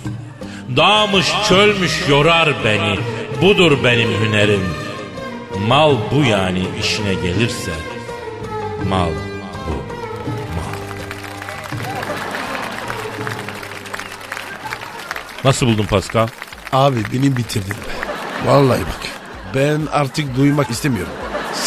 [0.77, 2.99] Dağmış çölmüş yorar beni.
[3.43, 4.61] Budur benim hünerim.
[5.69, 7.71] Mal bu yani işine gelirse.
[8.89, 9.73] Mal bu.
[10.57, 10.79] Mal.
[15.45, 16.29] Nasıl buldun Pascal?
[16.73, 17.95] Abi beni bitirdin be.
[18.47, 19.01] Vallahi bak.
[19.55, 21.13] Ben artık duymak istemiyorum.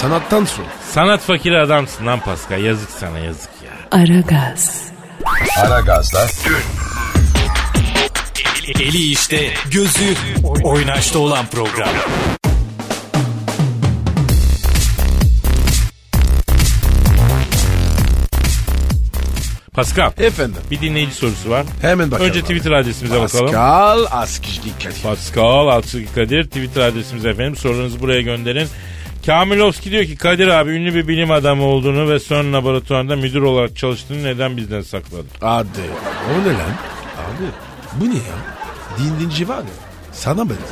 [0.02, 0.68] Sanattan sonra.
[0.92, 2.64] Sanat fakiri adamsın lan Pascal.
[2.64, 4.00] Yazık sana yazık ya.
[4.00, 4.82] Aragaz,
[5.58, 6.20] Aragaz'da
[8.68, 10.16] Eli işte, gözü
[10.64, 11.90] oynaşta olan program.
[19.74, 20.62] Pascal Efendim.
[20.72, 21.66] bir dinleyici sorusu var.
[21.82, 22.30] Hemen bakalım.
[22.30, 22.48] Önce abi.
[22.48, 23.46] Twitter adresimize bakalım.
[23.46, 25.02] Pascal Askizgi Kadir.
[25.04, 27.56] Pascal Altçı Kadir Twitter adresimiz efendim.
[27.56, 28.68] Sorularınızı buraya gönderin.
[29.26, 33.78] Kamilovski diyor ki Kadir abi ünlü bir bilim adamı olduğunu ve CERN laboratuvarında müdür olarak
[33.78, 35.26] çalıştığını neden bizden sakladı?
[35.42, 35.68] Hadi.
[36.30, 36.70] O ne lan?
[37.18, 37.46] Abi
[37.94, 38.36] bu ne ya?
[39.00, 39.86] Dindinci var ya.
[40.12, 40.70] Sana benziyor.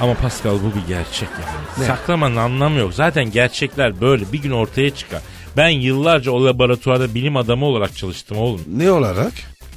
[0.00, 1.78] Ama Pascal bu bir gerçek yani.
[1.78, 1.84] Ne?
[1.84, 2.94] Saklamanın anlamı yok.
[2.94, 5.22] Zaten gerçekler böyle bir gün ortaya çıkar.
[5.56, 8.60] Ben yıllarca o laboratuvarda bilim adamı olarak çalıştım oğlum.
[8.76, 9.32] Ne olarak?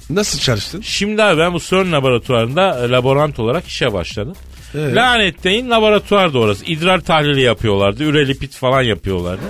[0.10, 0.82] Nasıl çalıştın?
[0.82, 4.36] Şimdi abi ben bu CERN laboratuvarında e, laborant olarak işe başladım.
[4.76, 4.96] Evet.
[4.96, 6.66] Lanetteyin laboratuvarda orası.
[6.66, 8.04] İdrar tahlili yapıyorlardı.
[8.04, 9.42] Ürelipit falan yapıyorlardı.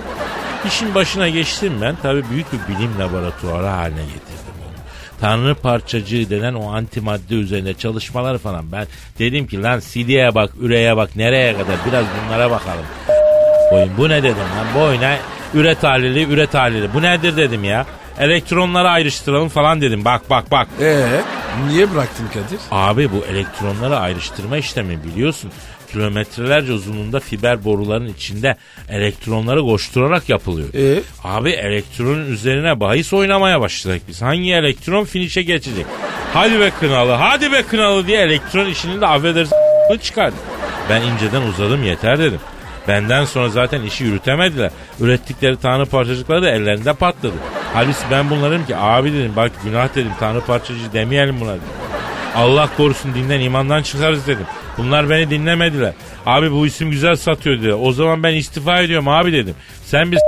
[0.66, 1.96] İşin başına geçtim ben.
[2.02, 4.76] Tabii büyük bir bilim laboratuvarı haline getirdim onu.
[5.20, 8.72] Tanrı parçacığı denen o antimadde üzerine çalışmalar falan.
[8.72, 8.86] Ben
[9.18, 12.84] dedim ki lan CD'ye bak, üreye bak, nereye kadar biraz bunlara bakalım.
[13.72, 15.16] Boyun bu ne dedim lan bu oyuna
[15.54, 16.94] üre tahlili, üre tahlili.
[16.94, 17.86] Bu nedir dedim ya.
[18.20, 20.04] Elektronları ayrıştıralım falan dedim.
[20.04, 20.68] Bak bak bak.
[20.80, 21.06] Ee,
[21.68, 22.58] niye bıraktın Kadir?
[22.70, 25.52] Abi bu elektronları ayrıştırma işlemi biliyorsun.
[25.92, 28.56] Kilometrelerce uzunluğunda fiber boruların içinde
[28.88, 30.68] elektronları koşturarak yapılıyor.
[30.74, 31.00] Ee?
[31.24, 34.22] Abi elektronun üzerine bahis oynamaya başladık biz.
[34.22, 35.86] Hangi elektron finişe geçecek?
[36.32, 39.56] Hadi be kınalı, hadi be kınalı diye elektron işini de affedersin
[40.02, 40.36] çıkardı.
[40.90, 42.40] Ben inceden uzadım yeter dedim.
[42.88, 44.70] Benden sonra zaten işi yürütemediler.
[45.00, 47.34] Ürettikleri tanrı parçacıkları da ellerinde patladı.
[47.74, 51.62] Halbuki ben bunlarım ki abi dedim bak günah dedim tanrı parçacığı demeyelim buna dedim.
[52.36, 54.46] Allah korusun dinden imandan çıkarız dedim.
[54.78, 55.92] Bunlar beni dinlemediler.
[56.26, 57.74] Abi bu isim güzel satıyor dedi.
[57.74, 59.54] O zaman ben istifa ediyorum abi dedim.
[59.84, 60.18] Sen bir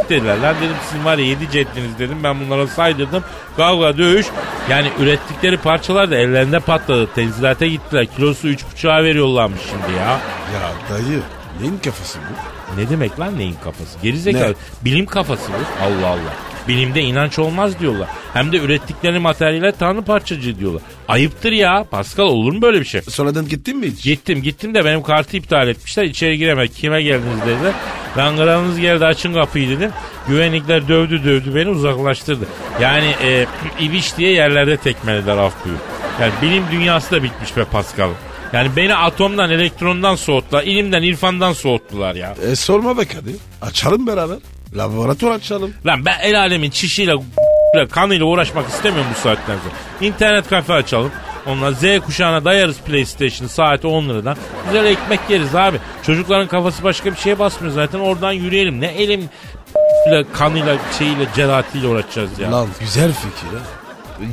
[0.00, 0.38] git dediler.
[0.38, 2.18] Lan dedim sizin var ya yedi ceddiniz dedim.
[2.24, 3.24] Ben bunlara saydırdım.
[3.56, 4.26] Kavga dövüş.
[4.70, 7.08] Yani ürettikleri parçalar da ellerinde patladı.
[7.14, 8.06] Tenzilate gittiler.
[8.16, 10.08] Kilosu üç buçuğa veriyorlarmış şimdi ya.
[10.54, 11.20] Ya dayı
[11.60, 12.80] neyin kafası bu?
[12.80, 13.98] Ne demek lan neyin kafası?
[14.02, 14.54] Gerizekalı.
[14.84, 15.84] Bilim kafası bu.
[15.84, 16.51] Allah Allah.
[16.68, 18.08] Bilimde inanç olmaz diyorlar.
[18.32, 20.82] Hem de ürettikleri materyaller tanrı parçacığı diyorlar.
[21.08, 21.84] Ayıptır ya.
[21.90, 23.00] Pascal olur mu böyle bir şey?
[23.02, 24.04] Sonradan gittin mi hiç?
[24.04, 26.04] Gittim gittim de benim kartı iptal etmişler.
[26.04, 26.76] İçeri giremedik.
[26.76, 27.72] Kime geldiniz dediler.
[28.16, 29.90] Ben kralınız geldi açın kapıyı dedim.
[30.28, 32.44] Güvenlikler dövdü dövdü beni uzaklaştırdı.
[32.80, 33.46] Yani e,
[33.80, 35.76] ibiş diye yerlerde tekmelediler af buyur.
[36.20, 38.10] Yani bilim dünyası da bitmiş be Pascal.
[38.52, 40.62] Yani beni atomdan, elektrondan soğuttular.
[40.62, 42.34] ilimden, irfandan soğuttular ya.
[42.50, 43.36] E sorma be Kadir.
[43.62, 44.36] Açalım beraber.
[44.76, 45.74] Laboratuvar açalım.
[45.86, 47.14] Lan ben el alemin çişiyle
[47.90, 49.74] kanıyla uğraşmak istemiyorum bu saatten sonra.
[50.08, 51.10] İnternet kafe açalım.
[51.46, 54.36] Onunla Z kuşağına dayarız PlayStation saati 10 liradan.
[54.66, 55.78] Güzel ekmek yeriz abi.
[56.02, 57.98] Çocukların kafası başka bir şeye basmıyor zaten.
[57.98, 58.80] Oradan yürüyelim.
[58.80, 59.28] Ne elim
[60.32, 62.52] kanıyla şeyiyle ceratiyle uğraşacağız ya.
[62.52, 63.62] Lan güzel fikir ha.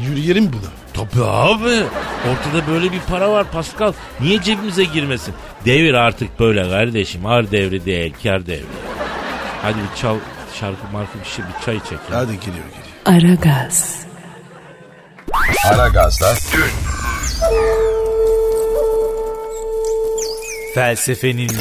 [0.10, 0.69] Yürüyelim buna.
[0.93, 1.84] Tabii abi.
[2.30, 3.93] Ortada böyle bir para var Pascal.
[4.19, 5.34] Niye cebimize girmesin?
[5.65, 7.25] Devir artık böyle kardeşim.
[7.25, 8.65] Ar devri değil, kar devri.
[9.62, 10.17] Hadi bir çal
[10.60, 12.00] şarkı markı bir şey bir çay çek.
[12.12, 12.17] ya.
[12.17, 12.86] Hadi geliyor geliyor.
[13.06, 14.00] Aragaz,
[15.74, 16.34] Aragaz'da
[20.76, 21.52] Felsefenin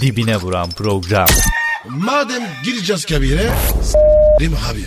[0.00, 1.26] dibine vuran program.
[1.88, 3.50] Madem gireceğiz kabire.
[3.82, 4.84] S**rim abi.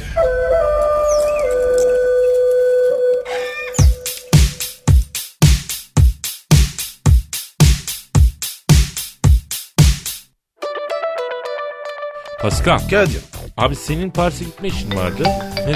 [12.41, 12.79] Pascal.
[12.89, 13.21] Kadir.
[13.57, 15.23] Abi senin Paris'e gitme işin vardı.
[15.67, 15.73] Ne?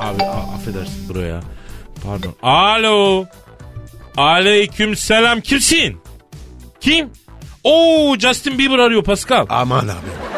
[0.00, 1.40] Abi a- affedersin buraya.
[2.04, 2.34] Pardon.
[2.42, 3.24] Alo.
[4.16, 5.40] Aleyküm selam.
[5.40, 6.00] Kimsin?
[6.80, 7.10] Kim?
[7.64, 9.46] Oo Justin Bieber arıyor Pascal.
[9.48, 9.90] Aman abi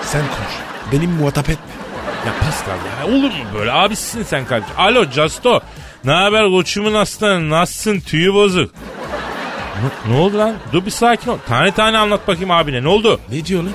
[0.02, 0.92] sen konuş.
[0.92, 1.64] Benim muhatap etme.
[2.26, 3.72] Ya Pascal ya olur mu böyle?
[3.72, 4.74] Abisin sen kardeşim.
[4.78, 5.60] Alo Justo.
[6.04, 7.50] Ne haber koçumun aslanı?
[7.50, 8.00] Nasılsın?
[8.00, 8.74] Tüyü bozuk.
[10.06, 10.54] Ne, ne oldu lan?
[10.72, 11.38] Dur bir sakin ol.
[11.48, 12.82] Tane tane anlat bakayım abine.
[12.82, 13.20] Ne oldu?
[13.30, 13.72] Ne diyor lan?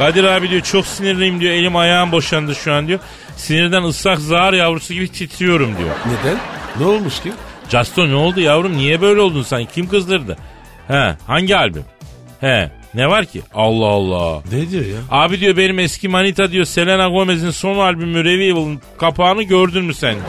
[0.00, 1.52] Kadir abi diyor çok sinirliyim diyor.
[1.52, 2.98] Elim ayağım boşandı şu an diyor.
[3.36, 5.90] Sinirden ıslak zar yavrusu gibi titriyorum diyor.
[6.06, 6.36] Neden?
[6.80, 7.32] Ne olmuş ki?
[7.68, 8.76] Justo ne oldu yavrum?
[8.76, 9.64] Niye böyle oldun sen?
[9.64, 10.36] Kim kızdırdı?
[10.88, 11.84] He hangi albüm?
[12.40, 13.42] He ne var ki?
[13.54, 14.42] Allah Allah.
[14.52, 14.98] Ne diyor ya?
[15.10, 20.12] Abi diyor benim eski manita diyor Selena Gomez'in son albümü Revival'ın kapağını gördün mü sen.
[20.12, 20.22] Yok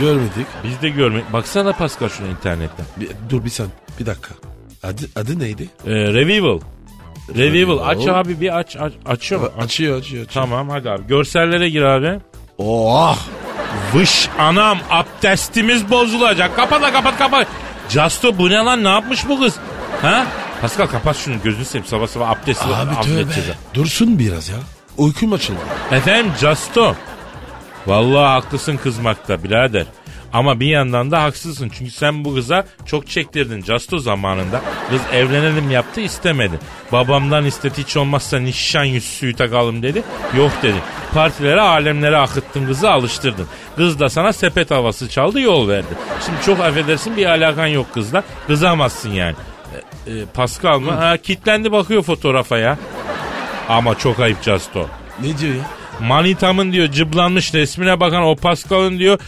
[0.00, 0.46] görmedik.
[0.64, 1.32] Biz de görmedik.
[1.32, 2.86] Baksana Pascal şuna internetten.
[2.96, 3.66] Bir- dur bir sen
[4.00, 4.34] bir dakika.
[4.82, 5.68] Adı, adı neydi?
[5.86, 6.60] Ee, Revival.
[7.36, 7.78] Revival.
[7.88, 8.76] Aç abi bir aç.
[8.76, 9.48] aç açıyor mu?
[9.58, 9.64] Aç.
[9.64, 10.44] Açıyor açıyor açıyor.
[10.44, 11.06] Tamam hadi abi.
[11.06, 12.20] Görsellere gir abi.
[12.58, 13.18] Oh.
[13.94, 16.56] Vış anam abdestimiz bozulacak.
[16.56, 17.46] Kapat da kapat kapat.
[17.88, 19.56] Justo bu ne lan ne yapmış bu kız?
[20.02, 20.26] Ha?
[20.60, 23.32] Pascal kapat şunu gözünü seveyim sabah sabah abdesti Abi tövbe.
[23.74, 24.56] Dursun biraz ya.
[24.96, 25.58] Uykum açıldı.
[25.92, 26.94] Efendim Justo.
[27.86, 29.86] Vallahi haklısın kızmakta birader.
[30.32, 31.70] Ama bir yandan da haksızsın.
[31.78, 34.60] Çünkü sen bu kıza çok çektirdin Justo zamanında.
[34.90, 36.58] Kız evlenelim yaptı istemedi.
[36.92, 40.02] Babamdan istedi hiç olmazsa nişan yüzüğü takalım dedi.
[40.36, 40.76] Yok dedi.
[41.14, 43.46] Partilere alemlere akıttın kızı alıştırdın.
[43.76, 45.94] Kız da sana sepet havası çaldı yol verdi.
[46.26, 48.22] Şimdi çok affedersin bir alakan yok kızla.
[48.46, 49.36] Kızamazsın yani.
[50.06, 50.92] E, e, Pascal mı?
[50.92, 52.78] Ha, kitlendi bakıyor fotoğrafa ya.
[53.68, 54.86] Ama çok ayıp Justo.
[55.22, 55.62] Ne diyor ya?
[56.00, 59.18] Manitamın diyor cıblanmış resmine bakan o Pascal'ın diyor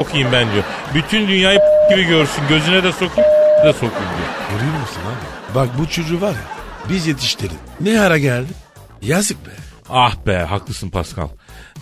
[0.00, 0.64] okuyayım ben diyor.
[0.94, 1.60] Bütün dünyayı
[1.90, 3.30] gibi görsün gözüne de sokayım
[3.64, 4.28] de sokayım diyor.
[4.50, 5.54] Görüyor musun abi?
[5.54, 7.58] Bak bu çocuğu var ya biz yetiştirdik.
[7.80, 8.52] Ne ara geldi?
[9.02, 9.50] Yazık be.
[9.90, 11.28] Ah be haklısın Pascal.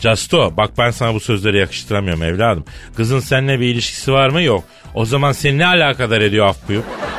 [0.00, 2.64] Justo bak ben sana bu sözleri yakıştıramıyorum evladım.
[2.96, 4.42] Kızın seninle bir ilişkisi var mı?
[4.42, 4.64] Yok.
[4.94, 6.56] O zaman seni ne alakadar ediyor af?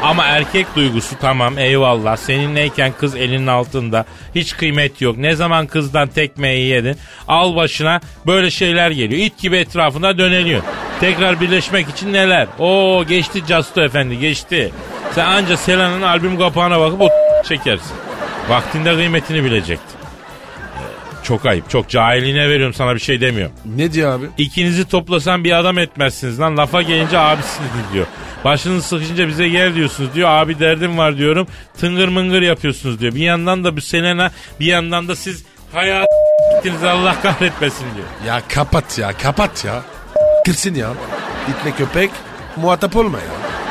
[0.01, 2.17] Ama erkek duygusu tamam eyvallah.
[2.17, 4.05] Seninleyken kız elinin altında.
[4.35, 5.17] Hiç kıymet yok.
[5.17, 6.97] Ne zaman kızdan tekmeyi yedin?
[7.27, 9.21] Al başına böyle şeyler geliyor.
[9.21, 10.61] İt gibi etrafında döneliyor.
[10.99, 12.47] Tekrar birleşmek için neler?
[12.59, 14.71] Oo geçti Justo efendi geçti.
[15.11, 17.09] Sen anca Selena'nın albüm kapağına bakıp o
[17.47, 17.95] çekersin.
[18.49, 19.98] Vaktinde kıymetini bilecektin.
[21.29, 21.69] Çok ayıp.
[21.69, 23.55] Çok cahilliğine veriyorum sana bir şey demiyorum.
[23.65, 24.25] Ne diyor abi?
[24.37, 26.57] İkinizi toplasan bir adam etmezsiniz lan.
[26.57, 28.05] Lafa gelince abisiniz diyor.
[28.43, 30.29] Başınız sıkışınca bize gel diyorsunuz diyor.
[30.29, 31.47] Abi derdim var diyorum.
[31.79, 33.15] Tıngır mıngır yapıyorsunuz diyor.
[33.15, 36.07] Bir yandan da bu Selena bir yandan da siz hayat
[36.55, 38.07] gittiniz Allah kahretmesin diyor.
[38.27, 39.81] Ya kapat ya kapat ya.
[40.45, 40.93] Kırsın ya.
[41.49, 42.11] İtle köpek
[42.55, 43.25] muhatap olma ya.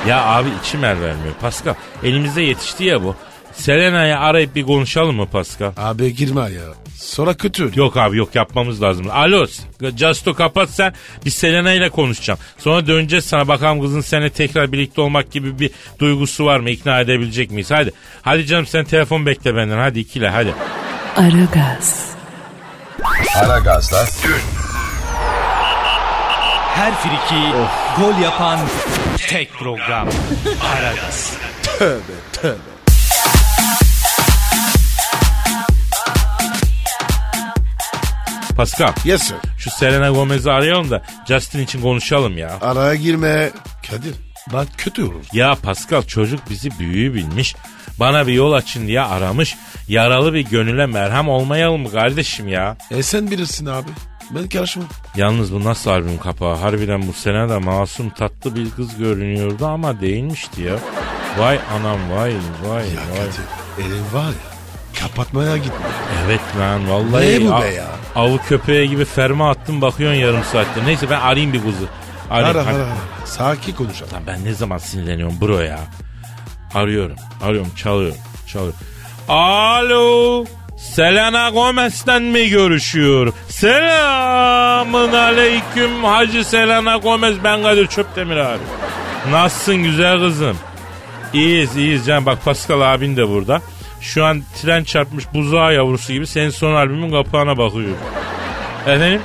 [0.09, 1.75] Ya abi içim el vermiyor Pascal.
[2.03, 3.17] Elimizde yetişti ya bu.
[3.59, 5.73] Selena'yı arayıp bir konuşalım mı Pascal?
[5.77, 6.63] Abi girme ya.
[6.97, 7.71] Sonra kötü.
[7.75, 9.11] Yok abi yok yapmamız lazım.
[9.11, 9.47] Alo
[9.97, 10.95] Justo kapat sen.
[11.25, 12.41] Bir Selena ile konuşacağım.
[12.59, 16.71] Sonra döneceğiz sana bakalım kızın seninle tekrar birlikte olmak gibi bir duygusu var mı?
[16.71, 17.71] İkna edebilecek miyiz?
[17.71, 17.93] Hadi.
[18.23, 19.79] Hadi canım sen telefon bekle benden.
[19.79, 20.55] Hadi ikile hadi.
[21.17, 22.11] Aragaz,
[23.37, 24.05] Aragaz'da
[26.75, 27.53] Her friki
[28.01, 28.59] gol yapan
[29.29, 30.09] tek program.
[30.77, 31.37] Aragaz.
[31.63, 32.01] Tövbe
[32.33, 32.78] tövbe.
[38.59, 39.37] Pascal Yes sir.
[39.59, 42.59] şu Selena Gomez'i arayalım da Justin için konuşalım ya.
[42.61, 43.51] Araya girme.
[43.91, 44.15] Kadir
[44.53, 45.25] bak kötü olur.
[45.33, 47.57] Ya Pascal çocuk bizi büyüğü bilmiş.
[48.01, 49.57] Bana bir yol açın diye aramış.
[49.89, 52.77] Yaralı bir gönüle merhem olmayalım mı kardeşim ya?
[52.91, 53.89] E sen bilirsin abi.
[54.31, 54.87] Ben karışmam.
[55.17, 56.55] Yalnız bu nasıl albüm kapağı?
[56.57, 60.75] Harbiden bu sene de masum tatlı bir kız görünüyordu ama değilmişti ya.
[61.39, 62.33] Vay anam vay
[62.65, 63.19] vay Ya vay.
[63.19, 64.59] Kadir elin var ya
[65.01, 65.87] kapatmaya gitme.
[66.27, 67.87] Evet lan vallahi Ne bu be ya?
[68.19, 70.87] Avı köpeğe gibi ferma attım bakıyorsun yarım saatte.
[70.87, 71.89] Neyse ben arayayım bir kuzu.
[72.31, 72.87] Arayayım, Ara ara ara.
[73.25, 74.13] Sakin konuşalım.
[74.15, 75.79] Lan ben ne zaman sinirleniyorum bro ya.
[76.75, 77.17] Arıyorum.
[77.43, 77.71] Arıyorum.
[77.77, 78.19] Çalıyorum.
[78.47, 78.79] Çalıyorum.
[79.29, 80.45] Alo.
[80.79, 83.33] Selena Gomez'den mi görüşüyor?
[83.49, 87.37] Selamın aleyküm Hacı Selena Gomez.
[87.45, 88.63] Ben Kadir Çöptemir abi.
[89.31, 90.57] Nasılsın güzel kızım?
[91.33, 92.27] İyiyiz iyiyiz can.
[92.27, 93.61] Bak Pascal abin de burada.
[94.01, 97.97] Şu an tren çarpmış buzağı yavrusu gibi senin son albümün kapağına bakıyor.
[98.87, 99.21] Efendim?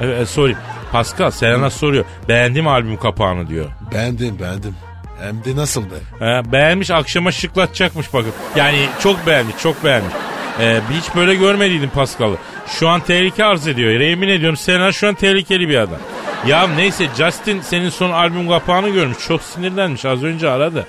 [0.00, 0.58] Evet, e, sorayım.
[0.92, 2.04] Pascal Selena soruyor.
[2.28, 3.66] Beğendi mi albüm kapağını diyor.
[3.92, 4.74] Beğendim beğendim.
[5.20, 5.94] Hem de nasıl be?
[6.18, 8.32] He, beğenmiş akşama şıklatacakmış bakın.
[8.56, 10.14] Yani çok beğenmiş çok beğenmiş.
[10.60, 12.36] Ee, hiç böyle görmediydim Pascal'ı.
[12.66, 14.00] Şu an tehlike arz ediyor.
[14.00, 15.98] Yemin ediyorum Selena şu an tehlikeli bir adam.
[16.46, 19.18] Ya neyse Justin senin son albüm kapağını görmüş.
[19.28, 20.86] Çok sinirlenmiş az önce aradı.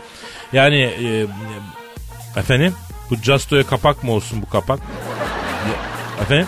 [0.54, 1.26] Yani e,
[2.40, 2.74] efendim
[3.10, 4.80] bu Justo'ya kapak mı olsun bu kapak?
[4.80, 6.48] Ya, efendim?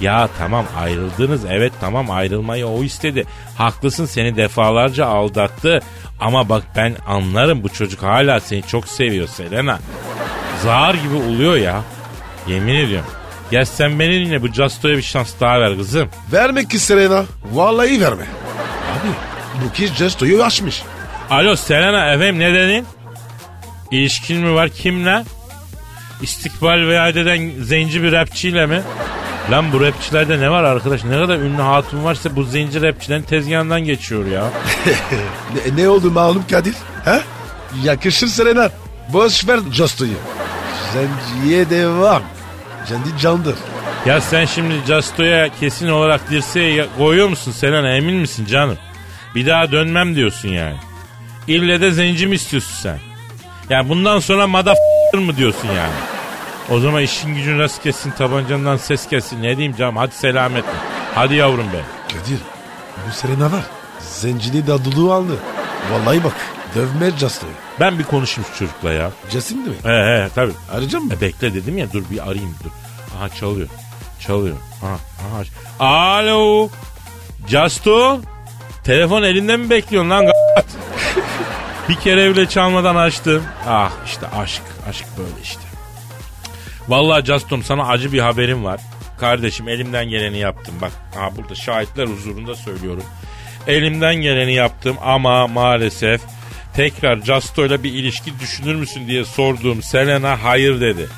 [0.00, 3.24] Ya tamam ayrıldınız evet tamam ayrılmayı o istedi.
[3.58, 5.80] Haklısın seni defalarca aldattı.
[6.20, 9.78] Ama bak ben anlarım bu çocuk hala seni çok seviyor Selena.
[10.62, 11.82] Zar gibi oluyor ya.
[12.46, 13.10] Yemin ediyorum.
[13.50, 16.08] Gel sen beni dinle bu Justo'ya bir şans daha ver kızım.
[16.32, 17.24] Verme ki Serena.
[17.52, 18.22] Vallahi verme.
[18.92, 19.08] Abi
[19.64, 20.82] bu kez Jesto'yu açmış.
[21.30, 22.86] Alo Selena efendim ne dedin?
[23.90, 25.24] İlişkin mi var kimle?
[26.22, 28.82] İstikbal vaat eden zenci bir rapçiyle mi?
[29.50, 31.04] Lan bu rapçilerde ne var arkadaş?
[31.04, 34.44] Ne kadar ünlü hatun varsa bu zenci rapçilerin tezgahından geçiyor ya.
[35.54, 36.74] Ne, ne oldu malum Kadir?
[37.04, 37.20] Ha?
[37.84, 38.70] Yakışır Serena.
[39.12, 40.14] Boş ver Jesto'yu.
[40.92, 42.22] Zenciye devam.
[42.86, 43.54] Zendi candır.
[44.06, 48.78] Ya sen şimdi Justo'ya kesin olarak dirseği koyuyor musun Selena emin misin canım?
[49.34, 50.76] Bir daha dönmem diyorsun yani.
[51.48, 52.98] İlle de zenci mi istiyorsun sen?
[53.70, 54.74] Ya bundan sonra mada
[55.18, 55.92] mı diyorsun yani?
[56.70, 60.70] O zaman işin gücün rast kessin tabancandan ses kessin ne diyeyim canım hadi selametle.
[61.14, 61.80] Hadi yavrum be.
[62.08, 62.38] Kadir
[63.08, 63.64] bu Serena var.
[64.00, 65.32] Zencini dadılığı aldı.
[65.92, 66.32] Vallahi bak
[66.74, 67.52] dövme Jesto'yu.
[67.80, 69.10] Ben bir konuşayım şu çocukla ya.
[69.32, 69.74] Değil mi?
[69.82, 70.52] He he tabii.
[70.72, 71.14] Arayacağım mı?
[71.14, 72.70] E bekle dedim ya dur bir arayayım dur.
[73.18, 73.68] Aha çalıyor.
[74.20, 74.56] Çalıyor.
[74.82, 74.98] Aha,
[75.80, 75.86] aha.
[76.18, 76.68] Alo.
[77.48, 78.20] Justo.
[78.84, 80.26] Telefon elinde mi bekliyorsun lan?
[81.90, 83.42] bir kere bile çalmadan açtım.
[83.66, 84.62] Ah işte aşk.
[84.88, 85.60] Aşk böyle işte.
[86.88, 88.80] Vallahi Justum sana acı bir haberim var.
[89.20, 90.74] Kardeşim elimden geleni yaptım.
[90.80, 93.04] Bak aha burada şahitler huzurunda söylüyorum.
[93.66, 96.20] Elimden geleni yaptım ama maalesef
[96.76, 101.08] tekrar Justo ile bir ilişki düşünür müsün diye sorduğum Selena hayır dedi.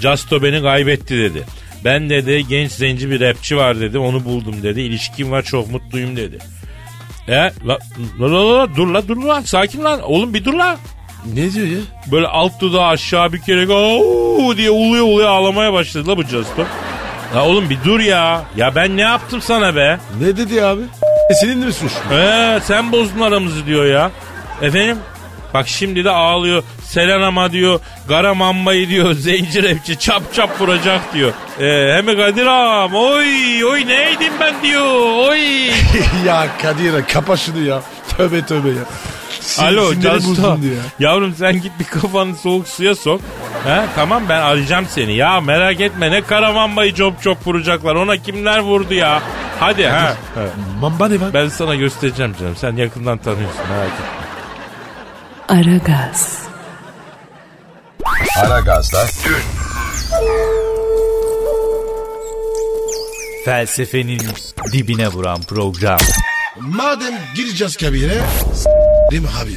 [0.00, 1.46] Justo beni kaybetti dedi.
[1.84, 4.80] Ben dedi genç zenci bir rapçi var dedi onu buldum dedi.
[4.80, 6.38] İlişkim var çok mutluyum dedi.
[7.30, 7.78] E la,
[8.20, 10.76] la, la, la, dur la dur la sakin lan oğlum bir dur la.
[11.34, 11.78] Ne diyor ya?
[12.12, 16.64] Böyle alt dudağı aşağı bir kere "Oo!" diye uluyor uluyor ağlamaya başladı la bu Justo.
[17.34, 18.42] Ya oğlum bir dur ya.
[18.56, 19.98] Ya ben ne yaptım sana be?
[20.20, 20.82] Ne dedi abi?
[21.40, 22.14] Senin de mi suçlu?
[22.14, 24.10] Ee, sen bozdun aramızı diyor ya.
[24.62, 24.98] Efendim?
[25.54, 26.62] Bak şimdi de ağlıyor.
[26.84, 27.80] Selenama diyor.
[28.08, 29.12] Kara mambayı diyor.
[29.14, 31.32] Zenci rapçi çap çap vuracak diyor.
[31.60, 32.94] Ee, hem Kadir ağam.
[32.94, 35.28] Oy oy neydim ben diyor.
[35.28, 35.66] Oy.
[36.26, 37.82] ya Kadir kapa şunu ya.
[38.16, 38.84] Tövbe tövbe ya.
[39.40, 39.92] Sin- Alo
[40.66, 40.82] ya.
[40.98, 43.20] Yavrum sen git bir kafanı soğuk suya sok.
[43.64, 45.12] He, tamam ben arayacağım seni.
[45.16, 47.94] Ya merak etme ne kara mambayı cop cop vuracaklar.
[47.94, 49.22] Ona kimler vurdu ya.
[49.60, 50.14] Hadi ha.
[50.80, 51.34] Mamba ne var?
[51.34, 52.56] Ben sana göstereceğim canım.
[52.56, 54.19] Sen yakından tanıyorsun merak etme.
[55.50, 56.38] Aragaz,
[58.44, 59.06] Aragaz'da
[63.44, 64.20] Felsefenin
[64.72, 65.98] dibine vuran program.
[66.60, 68.20] Madem gireceğiz kabire.
[68.54, 68.70] s-
[69.10, 69.56] Değil mi abi?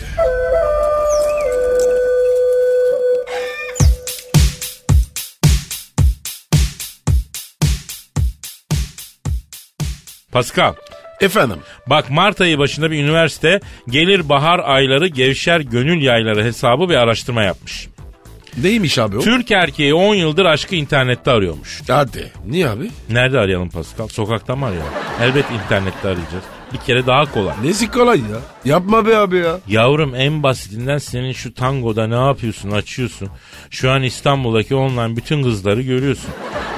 [10.32, 10.76] Pascal.
[11.24, 11.58] Efendim.
[11.88, 13.60] Bak Mart ayı başında bir üniversite
[13.90, 17.88] gelir bahar ayları gevşer gönül yayları hesabı bir araştırma yapmış.
[18.62, 19.20] Neymiş abi o?
[19.20, 21.82] Türk erkeği 10 yıldır aşkı internette arıyormuş.
[21.88, 22.32] Hadi.
[22.46, 22.92] Niye abi?
[23.10, 24.08] Nerede arayalım Pascal?
[24.08, 24.90] Sokakta mı arayalım?
[25.22, 26.44] Elbet internette arayacağız.
[26.74, 27.56] Bir kere daha kolay.
[27.64, 28.40] Nesi kolay ya?
[28.66, 29.58] Yapma be abi ya.
[29.68, 33.30] Yavrum en basitinden senin şu tangoda ne yapıyorsun açıyorsun.
[33.70, 36.30] Şu an İstanbul'daki online bütün kızları görüyorsun.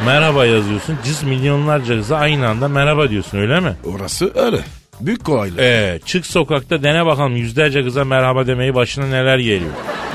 [0.05, 0.97] merhaba yazıyorsun.
[1.05, 3.73] Cız milyonlarca kıza aynı anda merhaba diyorsun öyle mi?
[3.95, 4.59] Orası öyle.
[5.01, 5.59] Büyük kolaylık.
[5.59, 9.71] Ee, çık sokakta dene bakalım yüzlerce kıza merhaba demeyi başına neler geliyor.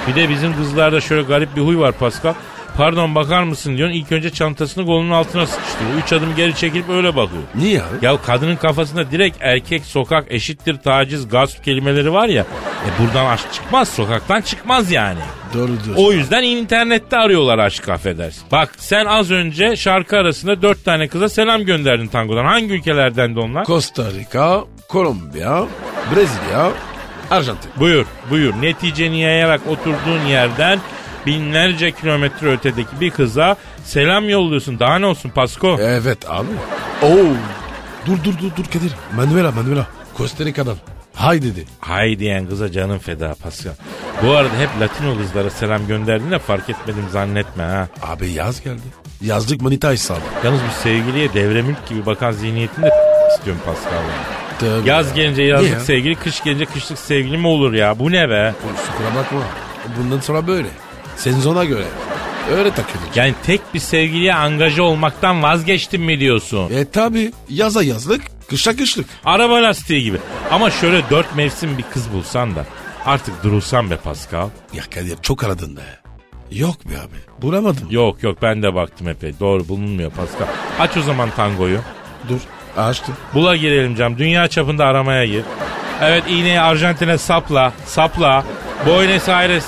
[0.09, 2.35] Bir de bizim kızlarda şöyle garip bir huy var Pascal.
[2.81, 3.97] Pardon bakar mısın diyorsun.
[3.97, 5.95] İlk önce çantasını kolunun altına sıkıştırıyor.
[6.05, 7.43] Üç adım geri çekilip öyle bakıyor.
[7.55, 8.07] Niye abi?
[8.07, 12.43] Ya kadının kafasında direkt erkek, sokak, eşittir, taciz, gasp kelimeleri var ya.
[12.87, 15.19] E buradan aşk çıkmaz, sokaktan çıkmaz yani.
[15.55, 16.05] Doğru diyorsun.
[16.05, 18.43] O yüzden internette arıyorlar aşk affedersin.
[18.53, 22.45] Bak sen az önce şarkı arasında dört tane kıza selam gönderdin tangodan.
[22.45, 23.65] Hangi ülkelerden de onlar?
[23.65, 25.65] Costa Rica, Kolombiya,
[26.15, 26.71] Brezilya,
[27.31, 27.71] Arjantin.
[27.77, 28.55] Buyur, buyur.
[28.63, 30.79] Neticeni yayarak oturduğun yerden
[31.27, 34.79] binlerce kilometre ötedeki bir kıza selam yolluyorsun.
[34.79, 35.79] Daha ne olsun Pasko?
[35.81, 36.49] Evet abi.
[37.03, 37.17] Oo.
[38.07, 38.93] Dur dur dur dur Kadir.
[39.17, 39.87] Manuela Manuela.
[40.17, 40.77] Costa Rica'dan.
[41.15, 41.65] Hay dedi.
[41.81, 43.73] Hay diyen kıza canın feda Pascal.
[44.23, 47.89] Bu arada hep Latino kızlara selam gönderdiğinde fark etmedim zannetme ha.
[48.03, 48.81] Abi yaz geldi.
[49.23, 50.21] Yazlık manita hesabı.
[50.45, 52.91] Yalnız bu sevgiliye devremülk gibi bakan zihniyetinde
[53.37, 53.93] istiyorum Pascal.
[53.93, 54.59] ya.
[54.61, 55.15] Tövbe Yaz ya.
[55.15, 55.81] gelince yazlık ya?
[55.81, 57.99] sevgili, kış gelince kışlık sevgili mi olur ya?
[57.99, 58.55] Bu ne be?
[58.63, 59.41] Kusura bakma.
[59.99, 60.69] Bundan sonra böyle.
[61.21, 61.85] Sezona göre.
[62.51, 63.17] Öyle takılacak.
[63.17, 66.71] Yani tek bir sevgiliye angaja olmaktan vazgeçtim mi diyorsun?
[66.71, 69.07] E tabi yaza yazlık, kışa kışlık.
[69.25, 70.19] Araba lastiği gibi.
[70.51, 72.67] Ama şöyle dört mevsim bir kız bulsan da
[73.07, 74.49] artık durulsan be Pascal.
[74.73, 75.81] Ya Kadir çok aradın be.
[76.51, 77.43] Yok be abi.
[77.43, 77.87] Bulamadım.
[77.91, 79.35] Yok yok ben de baktım epey.
[79.41, 80.47] Doğru bulunmuyor Pascal.
[80.79, 81.79] Aç o zaman tangoyu.
[82.29, 82.41] Dur
[82.77, 83.17] açtım.
[83.35, 84.19] Bula girelim cam.
[84.19, 85.43] Dünya çapında aramaya gir.
[86.03, 87.73] Evet iğneyi Arjantin'e sapla.
[87.87, 88.45] Sapla.
[88.87, 89.65] Buenos Aires.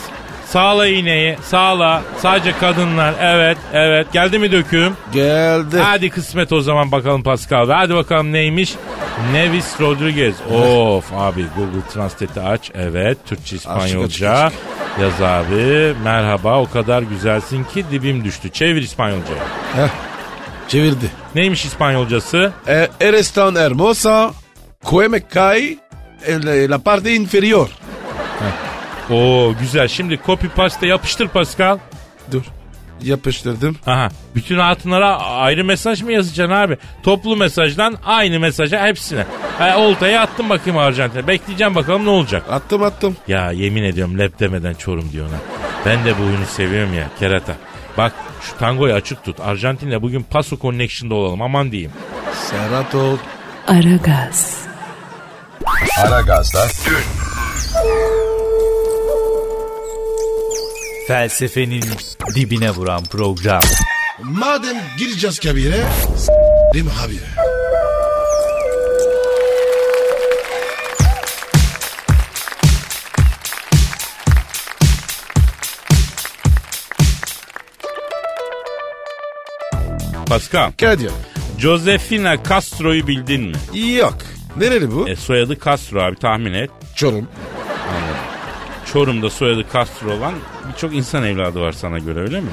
[0.52, 1.36] Sağla iğneyi.
[1.42, 2.02] Sağla.
[2.18, 3.14] Sadece kadınlar.
[3.20, 3.58] Evet.
[3.72, 4.12] Evet.
[4.12, 4.92] Geldi mi döküm?
[5.12, 5.78] Geldi.
[5.78, 7.70] Hadi kısmet o zaman bakalım Pascal.
[7.70, 8.74] Hadi bakalım neymiş?
[9.32, 10.34] Nevis Rodriguez.
[10.50, 12.70] Of abi Google Translate'i aç.
[12.74, 13.18] Evet.
[13.26, 14.52] Türkçe İspanyolca.
[15.00, 15.94] Yaz abi.
[16.04, 18.48] Merhaba o kadar güzelsin ki dibim düştü.
[18.50, 19.42] Çevir İspanyolca'ya.
[19.76, 19.90] Heh.
[20.68, 21.10] Çevirdi.
[21.34, 22.52] Neymiş İspanyolcası?
[22.68, 24.30] E, eres tan hermosa.
[24.90, 25.76] Cueme cae
[26.26, 27.68] en la, la parte inferior.
[29.12, 29.88] Oo güzel.
[29.88, 31.78] Şimdi copy paste yapıştır Pascal.
[32.32, 32.42] Dur.
[33.02, 33.76] Yapıştırdım.
[33.86, 34.08] Aha.
[34.34, 36.78] Bütün hatunlara ayrı mesaj mı yazacaksın abi?
[37.02, 39.26] Toplu mesajdan aynı mesaja hepsine.
[39.58, 41.26] Ha, oltaya attım bakayım Arjantin'e.
[41.26, 42.42] Bekleyeceğim bakalım ne olacak.
[42.50, 43.16] Attım attım.
[43.28, 45.36] Ya yemin ediyorum lep demeden çorum diyor ona.
[45.86, 47.54] Ben de bu oyunu seviyorum ya kerata.
[47.98, 49.40] Bak şu tangoyu açık tut.
[49.40, 51.92] Arjantin'le bugün Paso Connection'da olalım aman diyeyim.
[52.50, 53.16] Serhat ol.
[53.68, 54.64] Aragaz,
[56.06, 56.66] Aragaz'da
[61.12, 61.84] Felsefenin
[62.34, 63.60] dibine vuran program.
[64.22, 65.84] Madem gireceğiz kabire.
[66.74, 67.18] Mi abi?
[80.26, 81.10] Pascal, Kadir.
[81.58, 83.88] Josefina Castro'yu bildin mi?
[83.96, 84.18] Yok.
[84.56, 85.08] Nereli bu?
[85.08, 86.70] E, soyadı Castro abi tahmin et.
[86.96, 87.28] Çorum.
[88.92, 90.34] Çorum'da soyadı Castro olan
[90.72, 92.48] birçok insan evladı var sana göre öyle mi?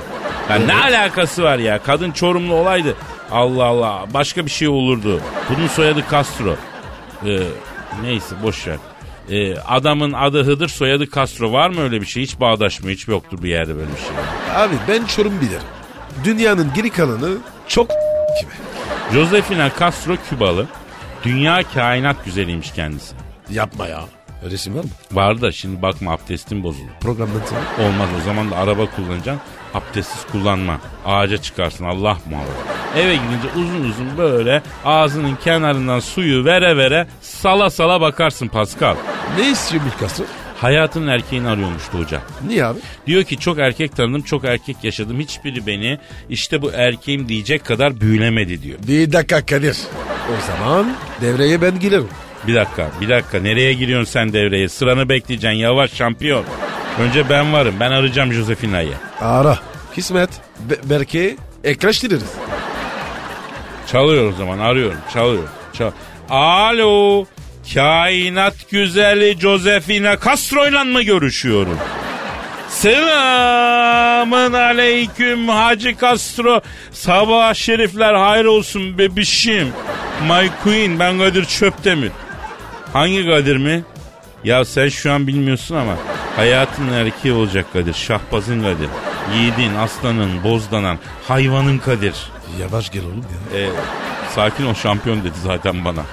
[0.50, 1.84] Ya ne alakası var ya?
[1.84, 2.96] Kadın Çorumlu olaydı.
[3.32, 5.22] Allah Allah başka bir şey olurdu.
[5.50, 6.56] Bunun soyadı Castro.
[7.26, 7.40] Ee,
[8.04, 8.78] neyse boş ver.
[9.30, 11.52] Ee, adamın adı Hıdır soyadı Castro.
[11.52, 12.24] Var mı öyle bir şey?
[12.24, 12.98] Hiç bağdaşmıyor.
[12.98, 14.56] Hiç yoktur bir yerde böyle bir şey.
[14.64, 15.62] Abi ben Çorum bilirim.
[16.24, 17.38] Dünyanın geri kalanı
[17.68, 18.52] çok gibi.
[19.14, 20.66] Josefina Castro Kübalı.
[21.24, 23.16] Dünya kainat güzeliymiş kendisi.
[23.50, 24.02] Yapma ya.
[24.44, 24.90] Resim var mı?
[25.12, 26.90] Var da şimdi bakma abdestin bozulur.
[27.02, 27.88] Programdan sonra.
[27.88, 29.42] Olmaz o zaman da araba kullanacaksın.
[29.74, 30.80] Abdestsiz kullanma.
[31.06, 33.00] Ağaca çıkarsın Allah muhafaza.
[33.00, 38.96] Eve gidince uzun uzun böyle ağzının kenarından suyu vere vere sala sala bakarsın Pascal.
[39.40, 40.24] Ne istiyor bu Castro?
[40.58, 42.22] Hayatın erkeğini arıyormuştu hoca.
[42.48, 42.80] Niye abi?
[43.08, 45.20] Diyor ki çok erkek tanıdım çok erkek yaşadım.
[45.20, 45.98] Hiçbiri beni
[46.30, 48.80] işte bu erkeğim diyecek kadar büyülemedi diyor.
[48.88, 49.78] Bir dakika Kadir.
[50.30, 52.08] O zaman devreye ben girerim.
[52.48, 54.70] Bir dakika bir dakika nereye giriyorsun sen devreye?
[54.70, 56.44] Sıranı bekleyeceksin yavaş şampiyon.
[57.00, 58.94] Önce ben varım ben arayacağım Josefina'yı.
[59.22, 59.60] Ara.
[59.96, 60.30] Kismet.
[60.60, 62.32] Be- Berke ekleştiririz.
[63.92, 65.44] Çalıyor o zaman arıyorum çalıyor.
[65.74, 65.92] Çal
[66.30, 67.26] Alo
[67.74, 71.78] kainat güzeli Josefina Castro'yla mı görüşüyorum?
[72.70, 76.62] Selamın aleyküm Hacı Castro.
[76.92, 79.68] Sabah şerifler hayır olsun bebişim.
[80.30, 82.12] My queen ben Kadir Çöptemir.
[82.94, 83.84] Hangi Kadir mi?
[84.44, 85.96] Ya sen şu an bilmiyorsun ama
[86.36, 87.94] hayatın erkeği olacak Kadir.
[87.94, 88.90] Şahbazın Kadir.
[89.36, 92.16] Yiğidin, aslanın, bozdanan, hayvanın Kadir.
[92.60, 93.60] Yavaş gel oğlum ya.
[93.60, 93.70] E,
[94.36, 96.04] sakin ol şampiyon dedi zaten bana.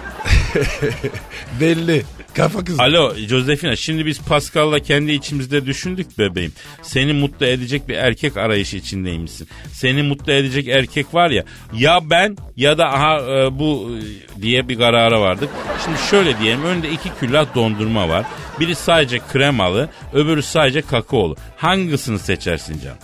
[1.60, 2.04] Belli.
[2.36, 2.80] Kafa kız.
[2.80, 6.52] Alo Josefina şimdi biz Pascal'la kendi içimizde düşündük bebeğim.
[6.82, 9.48] Seni mutlu edecek bir erkek arayışı içindeymişsin.
[9.72, 13.90] Seni mutlu edecek erkek var ya ya ben ya da aha e, bu
[14.38, 15.50] e, diye bir karara vardık.
[15.84, 18.26] Şimdi şöyle diyelim önünde iki külah dondurma var.
[18.60, 21.36] Biri sadece kremalı öbürü sadece kakaolu.
[21.56, 22.98] Hangisini seçersin canım?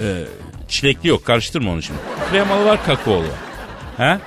[0.00, 0.24] Ee,
[0.68, 2.00] çilekli yok karıştırma onu şimdi.
[2.30, 3.38] Kremalı var kakaolu var.
[3.96, 4.18] He?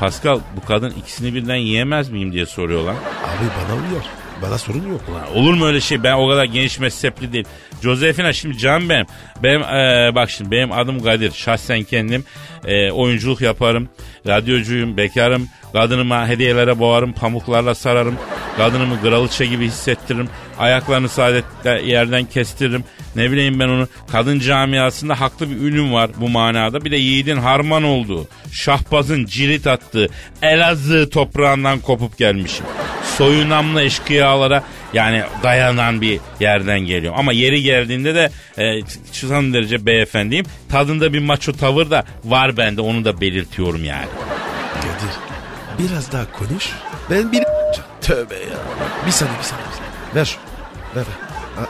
[0.00, 2.92] Pascal bu kadın ikisini birden yiyemez miyim diye soruyorlar.
[2.94, 4.04] Abi bana uyar.
[4.42, 5.00] Bana sorun yok.
[5.34, 6.02] Olur mu öyle şey?
[6.02, 7.44] Ben o kadar geniş mezhepli değil.
[7.82, 9.06] Josefina şimdi can benim.
[9.42, 11.30] Benim eee, bak şimdi benim adım Kadir.
[11.32, 12.24] Şahsen kendim
[12.66, 13.88] eee, oyunculuk yaparım.
[14.26, 15.48] Radyocuyum, bekarım.
[15.72, 18.14] Kadınıma hediyelere boğarım, pamuklarla sararım.
[18.56, 20.28] Kadınımı kraliçe gibi hissettiririm.
[20.58, 22.84] Ayaklarını saadetle yerden kestiririm.
[23.16, 23.88] Ne bileyim ben onu.
[24.12, 26.84] Kadın camiasında haklı bir ünüm var bu manada.
[26.84, 30.08] Bir de yiğidin harman olduğu, şahbazın cirit attığı,
[30.42, 32.66] Elazığ toprağından kopup gelmişim.
[33.16, 37.14] Soyunamlı eşkıyalara yani dayanan bir yerden geliyor.
[37.16, 38.80] Ama yeri geldiğinde de e,
[39.12, 40.46] son derece beyefendiyim.
[40.68, 44.06] Tadında bir maço tavır da var bende onu da belirtiyorum yani.
[44.74, 45.26] Kadir
[45.78, 46.70] biraz daha konuş.
[47.10, 47.44] Ben bir...
[48.00, 48.58] Tövbe ya.
[49.06, 49.66] Bir saniye bir saniye.
[49.66, 50.14] Bir saniye.
[50.14, 50.38] Ver şu.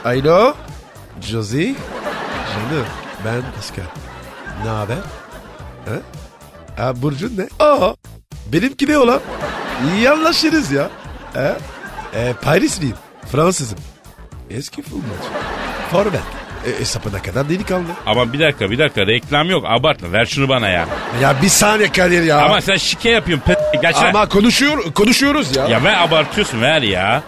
[0.05, 0.55] Alo.
[1.21, 1.75] Josie.
[2.55, 2.87] Canım
[3.25, 3.85] ben Pascal.
[4.65, 4.97] Ne haber?
[5.87, 5.95] Ha?
[6.77, 7.65] Ha, Burcun ne?
[7.65, 7.95] Aa.
[8.53, 9.21] Benimki ne olan?
[9.95, 10.89] İyi anlaşırız ya.
[11.35, 11.57] Ha?
[12.15, 12.97] E, Parisliyim.
[13.33, 13.79] Fransızım.
[14.51, 15.05] Eski futbolcu.
[15.91, 16.21] Forvet.
[16.67, 17.89] E, e, sapına kadar delikanlı.
[18.07, 20.87] Ama bir dakika bir dakika reklam yok abartma ver şunu bana ya.
[21.23, 22.39] Ya bir saniye Kadir ya.
[22.45, 25.67] Ama sen şike yapıyorsun p- Ama konuşuyor, konuşuyoruz ya.
[25.69, 27.23] Ya ver abartıyorsun ver ya.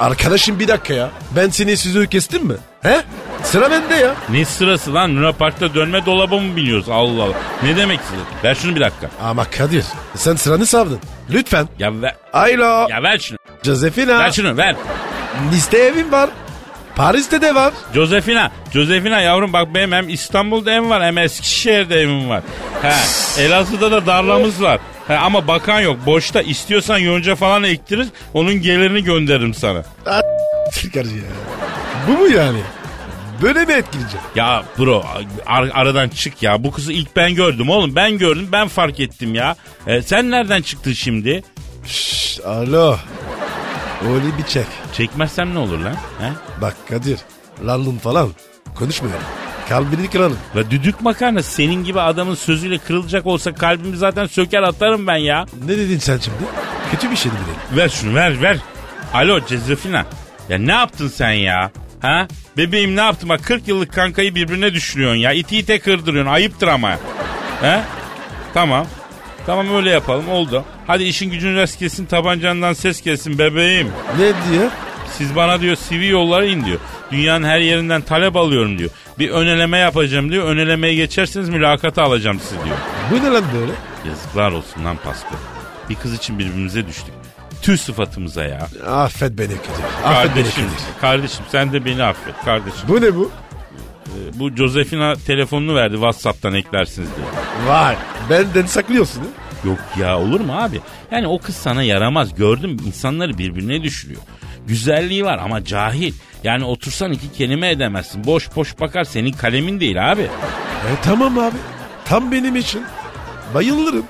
[0.00, 1.10] Arkadaşım bir dakika ya.
[1.36, 2.54] Ben seni sözü kestim mi?
[2.82, 3.02] He?
[3.42, 4.14] Sıra bende ya.
[4.28, 7.34] Ne sırası lan Luna Park'ta dönme dolaba mı biniyoruz Allah Allah.
[7.62, 8.28] Ne demek istiyorsun?
[8.44, 9.10] Ver şunu bir dakika.
[9.22, 9.84] Ama Kadir
[10.14, 10.98] sen sıranı savdın.
[11.30, 11.68] Lütfen.
[11.78, 12.86] Ya ver, Alo.
[12.90, 13.38] ya ver şunu.
[13.62, 14.18] Josefina.
[14.18, 14.76] Ver şunu ver.
[15.52, 16.30] Liste evim var.
[16.96, 17.72] Paris'te de var.
[17.94, 22.42] Josefina, Josefina yavrum bak benim hem İstanbul'da evim var hem Eskişehir'de evim var.
[22.82, 22.92] He,
[23.42, 24.80] Elazığ'da da darlamız var.
[25.08, 25.96] He, ama bakan yok.
[26.06, 28.08] Boşta istiyorsan yonca falan ektirir.
[28.34, 29.82] Onun gelirini gönderirim sana.
[30.94, 31.22] Kadir ya.
[32.08, 32.58] Bu mu yani?
[33.42, 34.26] Böyle mi etkileyeceğim?
[34.34, 35.04] Ya bro
[35.46, 36.64] ar- aradan çık ya.
[36.64, 37.96] Bu kızı ilk ben gördüm oğlum.
[37.96, 39.56] Ben gördüm ben fark ettim ya.
[39.86, 41.42] E, sen nereden çıktın şimdi?
[41.86, 42.96] Şşş, alo.
[44.14, 44.66] Öyle bir çek.
[44.96, 45.94] Çekmezsem ne olur lan?
[45.94, 46.28] He?
[46.62, 47.18] Bak Kadir.
[47.66, 48.30] London falan.
[48.74, 49.18] Konuşma öyle.
[49.68, 50.38] Kalbini kıralım.
[50.56, 55.46] Ve düdük makarna senin gibi adamın sözüyle kırılacak olsa kalbimi zaten söker atarım ben ya.
[55.66, 56.36] Ne dedin sen şimdi?
[56.90, 57.76] Kötü bir şey mi dedin?
[57.78, 58.56] Ver şunu ver ver.
[59.14, 60.06] Alo Cezefina.
[60.48, 61.70] Ya ne yaptın sen ya?
[62.00, 62.26] Ha?
[62.56, 63.28] Bebeğim ne yaptın?
[63.28, 65.32] Bak 40 yıllık kankayı birbirine düşürüyorsun ya.
[65.32, 66.30] İti ite kırdırıyorsun.
[66.32, 66.90] Ayıptır ama.
[67.62, 67.80] He?
[68.54, 68.86] Tamam.
[69.46, 70.64] Tamam öyle yapalım oldu.
[70.86, 73.88] Hadi işin gücün rast gelsin tabancandan ses gelsin bebeğim.
[74.18, 74.70] Ne diyor?
[75.18, 76.78] Siz bana diyor CV yollayın diyor.
[77.12, 78.90] Dünyanın her yerinden talep alıyorum diyor.
[79.18, 80.44] Bir öneleme yapacağım diyor.
[80.48, 82.76] Önelemeye geçerseniz mülakata alacağım sizi diyor.
[83.10, 83.72] Bu ne lan böyle?
[84.08, 85.34] Yazıklar olsun lan Pasko.
[85.90, 87.14] Bir kız için birbirimize düştük.
[87.62, 88.68] Tüh sıfatımıza ya.
[88.86, 89.84] Affet beni Kadir.
[90.04, 91.00] Affet beni Kardeşim, Kadir.
[91.00, 92.80] kardeşim sen de beni affet kardeşim.
[92.88, 93.30] Bu ne bu?
[94.34, 97.26] Bu Josefina telefonunu verdi WhatsApp'tan eklersiniz diye.
[97.68, 97.96] Vay.
[98.30, 99.26] Benden saklıyorsun ha?
[99.64, 100.80] Yok ya olur mu abi?
[101.10, 102.34] Yani o kız sana yaramaz.
[102.34, 104.20] Gördüm insanları birbirine düşürüyor.
[104.66, 106.12] Güzelliği var ama cahil.
[106.44, 108.24] Yani otursan iki kelime edemezsin.
[108.24, 110.22] Boş boş bakar senin kalemin değil abi.
[110.22, 111.56] E tamam abi.
[112.04, 112.82] Tam benim için.
[113.54, 114.04] Bayılırım.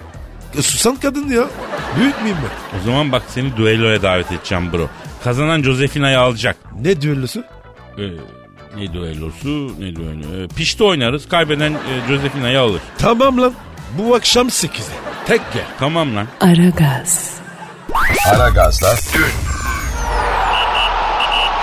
[0.59, 1.44] E, susan kadın ya.
[1.98, 2.78] Büyük müyüm ben?
[2.78, 4.88] O zaman bak seni düelloya davet edeceğim bro.
[5.24, 6.57] Kazanan Josefina'yı alacak.
[6.80, 7.44] Ne düellosu?
[7.98, 8.03] Ee,
[8.76, 10.44] ne düellosu ne düello.
[10.44, 11.28] Ee, pişti oynarız.
[11.28, 12.80] Kaybeden e, Josefina'yı alır.
[12.98, 13.53] Tamam lan.
[13.98, 14.94] Bu akşam 8'de.
[15.26, 15.64] Tek gel.
[15.78, 16.26] Tamam lan.
[16.40, 17.34] Aragaz,
[18.34, 18.94] Aragaz'da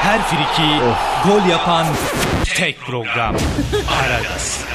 [0.09, 0.69] Her friki
[1.25, 1.87] gol yapan
[2.55, 3.35] tek program.
[4.01, 4.65] Aragaz.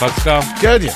[0.00, 0.92] Pascal Gel ya.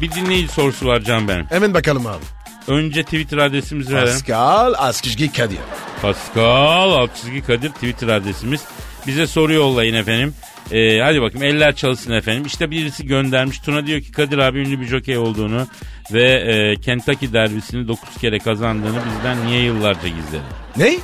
[0.00, 1.46] bir dinleyici sorusu var Can benim.
[1.50, 2.24] Hemen bakalım abi.
[2.68, 4.12] Önce Twitter adresimizi verelim.
[4.12, 5.58] Pascal Askışgi Kadir.
[6.02, 8.60] Pascal alt çizgi Kadir Twitter adresimiz.
[9.06, 10.34] Bize soru yollayın efendim.
[10.72, 12.42] Ee, hadi bakayım eller çalışsın efendim.
[12.46, 13.58] İşte birisi göndermiş.
[13.58, 15.66] Tuna diyor ki Kadir abi ünlü bir jokey olduğunu
[16.12, 20.42] ve e, Kentucky derbisini 9 kere kazandığını bizden niye yıllarca gizledi?
[20.76, 20.98] Ne?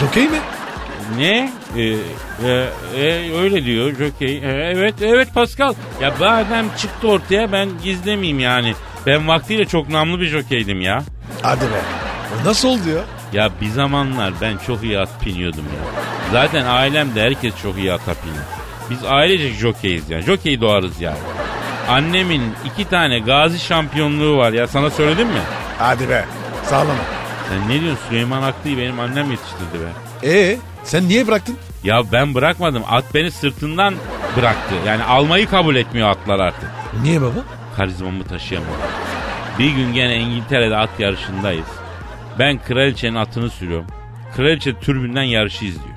[0.00, 0.38] Jokey mi?
[1.18, 1.52] Ne?
[1.76, 1.82] Ee,
[2.44, 4.36] e, e, öyle diyor jokey.
[4.36, 5.74] E, evet evet Pascal.
[6.02, 8.74] Ya bu adam çıktı ortaya ben gizlemeyeyim yani.
[9.06, 11.02] Ben vaktiyle çok namlı bir jokeydim ya.
[11.42, 11.80] Hadi be.
[12.42, 13.04] O nasıl oldu ya?
[13.32, 16.02] Ya bir zamanlar ben çok iyi at biniyordum ya.
[16.32, 18.44] Zaten ailemde herkes çok iyi ata biniyor.
[18.90, 20.22] Biz ailecek jokeyiz yani.
[20.22, 21.18] Jokey doğarız yani.
[21.88, 25.40] Annemin iki tane gazi şampiyonluğu var ya sana söyledim mi?
[25.78, 26.24] Hadi be.
[26.64, 26.96] Sağlam.
[27.48, 30.28] Sen ne diyorsun Süleyman Aklı'yı benim annem yetiştirdi be.
[30.30, 31.56] Ee sen niye bıraktın?
[31.84, 33.94] Ya ben bırakmadım at beni sırtından
[34.36, 34.74] bıraktı.
[34.86, 36.70] Yani almayı kabul etmiyor atlar artık.
[37.02, 37.40] Niye baba?
[37.76, 38.84] Karizmamı taşıyamıyorum.
[39.58, 41.66] Bir gün gene İngiltere'de at yarışındayız.
[42.38, 43.86] Ben kraliçenin atını sürüyorum.
[44.36, 45.96] Kraliçe türbünden yarışı izliyor.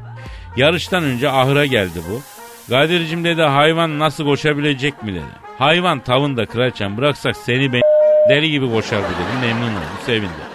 [0.58, 2.22] Yarıştan önce ahıra geldi bu.
[2.70, 5.48] Kadir'cim dedi hayvan nasıl koşabilecek mi dedi.
[5.58, 7.82] Hayvan tavında kraliçem bıraksak seni ben
[8.30, 9.48] deli gibi koşar bu dedi.
[9.48, 10.48] Memnun oldu sevindi.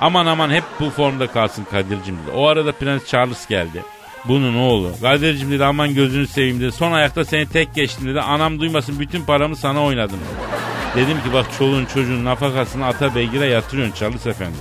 [0.00, 2.36] Aman aman hep bu formda kalsın Kadir'cim dedi.
[2.36, 3.82] O arada Prens Charles geldi.
[4.28, 4.92] Bunun oğlu.
[5.00, 6.72] Kadir'cim dedi aman gözünü seveyim dedi.
[6.72, 8.20] Son ayakta seni tek geçtim dedi.
[8.20, 10.64] Anam duymasın bütün paramı sana oynadım dedi.
[10.96, 14.56] Dedim ki bak çoluğun çocuğun nafakasını ata beygire yatırıyorsun Charles efendi.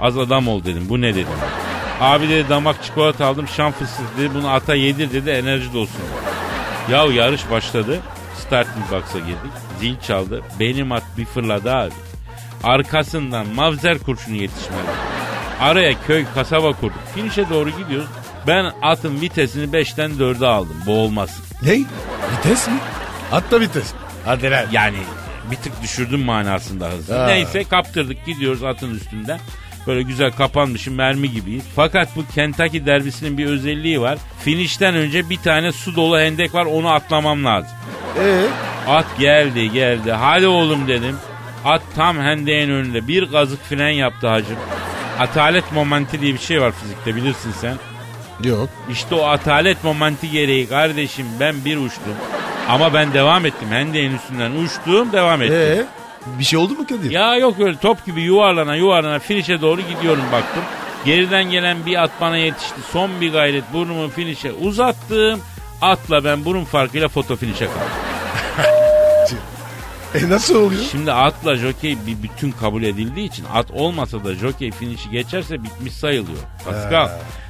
[0.00, 0.86] Az adam ol dedim.
[0.88, 1.32] Bu ne dedim.
[2.00, 4.30] Abi dedi damak çikolata aldım şan fıstık dedi.
[4.34, 6.00] Bunu ata yedir dedi enerji dolsun.
[6.90, 8.00] Ya yarış başladı.
[8.38, 9.52] Starting box'a girdik.
[9.80, 10.42] Zil çaldı.
[10.60, 11.92] Benim at bir fırladı abi.
[12.64, 14.90] Arkasından mavzer kurşunu yetişmedi.
[15.60, 16.98] Araya köy kasaba kurduk.
[17.14, 18.08] Finişe doğru gidiyoruz.
[18.46, 20.76] Ben atın vitesini 5'ten 4'e aldım.
[20.86, 21.44] Boğulmasın.
[21.62, 21.72] Ne?
[21.72, 22.74] Vites mi?
[23.30, 23.92] Hatta vites.
[24.24, 24.64] Hadi lan.
[24.72, 24.96] Yani
[25.50, 27.18] bir tık düşürdüm manasında hızı.
[27.18, 27.26] Ha.
[27.26, 29.38] Neyse kaptırdık gidiyoruz atın üstünde.
[29.86, 31.64] Böyle güzel kapanmışım mermi gibiyiz.
[31.76, 34.18] Fakat bu Kentucky derbisinin bir özelliği var.
[34.44, 37.70] Finişten önce bir tane su dolu hendek var onu atlamam lazım.
[38.20, 38.46] Ee?
[38.88, 40.12] At geldi geldi.
[40.12, 41.16] Hadi oğlum dedim.
[41.64, 43.08] At tam hendeğin önünde.
[43.08, 44.56] Bir gazık fren yaptı hacım.
[45.18, 47.76] Atalet momenti diye bir şey var fizikte bilirsin sen.
[48.44, 48.68] Yok.
[48.90, 52.14] İşte o atalet momenti gereği kardeşim ben bir uçtum.
[52.68, 53.68] Ama ben devam ettim.
[53.70, 55.56] Hendeğin üstünden uçtum devam ettim.
[55.56, 55.86] Ee?
[56.38, 57.10] Bir şey oldu mu Kadir?
[57.10, 60.62] Ya yok öyle top gibi yuvarlana yuvarlana finişe doğru gidiyorum baktım.
[61.04, 62.80] Geriden gelen bir at bana yetişti.
[62.92, 65.40] Son bir gayret burnumu finişe uzattım.
[65.82, 67.80] Atla ben burun farkıyla foto finişe kaldım.
[70.14, 70.82] E nasıl oluyor?
[70.90, 75.92] Şimdi atla jokey bir bütün kabul edildiği için at olmasa da jokey finişi geçerse bitmiş
[75.92, 76.38] sayılıyor.
[76.64, 77.08] Pascal.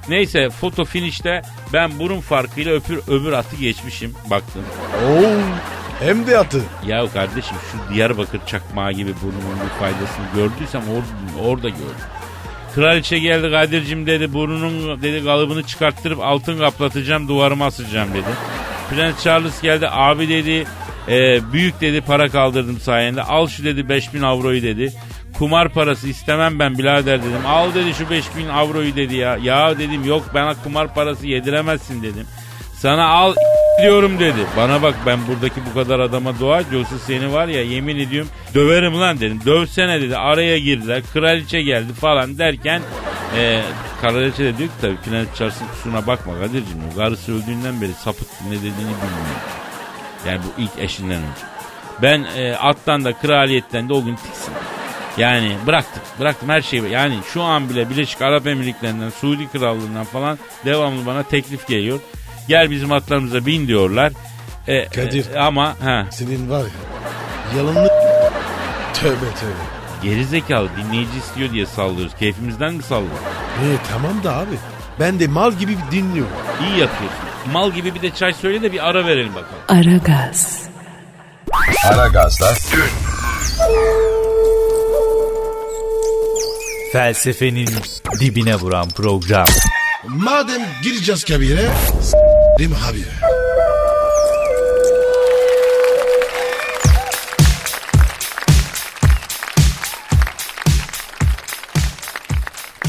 [0.08, 1.42] Neyse foto finişte
[1.72, 4.62] ben burun farkıyla öpür öbür atı geçmişim baktım.
[5.08, 5.22] Oo.
[6.00, 6.60] Hem de atı.
[6.86, 12.06] Ya kardeşim şu Diyarbakır çakmağı gibi burnumun bir faydasını gördüysem or- orada gördüm.
[12.74, 18.28] Kraliçe geldi Kadir'cim dedi burnunun dedi kalıbını çıkarttırıp altın kaplatacağım duvarıma asacağım dedi.
[18.90, 20.64] Prens Charles geldi abi dedi
[21.08, 24.92] e, büyük dedi para kaldırdım sayende al şu dedi 5000 avroyu dedi.
[25.38, 27.46] Kumar parası istemem ben birader dedim.
[27.46, 29.36] Al dedi şu 5000 avroyu dedi ya.
[29.36, 32.26] Ya dedim yok bana kumar parası yediremezsin dedim.
[32.74, 33.34] Sana al
[33.82, 34.38] diyorum dedi.
[34.56, 38.30] Bana bak ben buradaki bu kadar adama dua et yoksa seni var ya yemin ediyorum
[38.54, 39.40] döverim lan dedim.
[39.46, 42.82] Dövsene dedi araya girdiler kraliçe geldi falan derken
[43.36, 43.60] e,
[44.00, 46.78] kraliçe de diyor ki tabii Prens Charles'ın kusuruna bakma Kadir'cim.
[46.92, 49.38] O karısı öldüğünden beri sapık ne dediğini bilmiyor.
[50.26, 51.46] Yani bu ilk eşinden önce.
[52.02, 54.54] Ben e, attan da kraliyetten de o gün tiksin.
[55.18, 56.02] Yani bıraktım.
[56.20, 56.90] Bıraktım her şeyi.
[56.90, 62.00] Yani şu an bile Birleşik Arap Emirlikleri'nden, Suudi Krallığı'ndan falan devamlı bana teklif geliyor.
[62.48, 64.12] Gel bizim atlarımıza bin diyorlar.
[64.66, 65.34] E, Kadir.
[65.34, 67.58] e, ama ha, Senin var ya.
[67.58, 67.88] Yalanlı.
[68.94, 69.62] Tövbe tövbe.
[70.02, 72.14] gerizekalı dinleyici istiyor diye sallıyoruz.
[72.18, 73.18] Keyfimizden mi sallıyoruz?
[73.62, 74.54] E tamam da abi.
[75.00, 76.32] Ben de mal gibi dinliyorum.
[76.62, 77.18] İyi yapıyorsun.
[77.52, 79.62] Mal gibi bir de çay söyle de bir ara verelim bakalım.
[79.68, 80.62] Aragaz,
[81.92, 82.46] Aragaz'da
[86.92, 87.68] Felsefenin
[88.20, 89.46] dibine vuran program.
[90.08, 91.68] Madem gireceğiz kabire.
[92.02, 93.04] S**rim abi.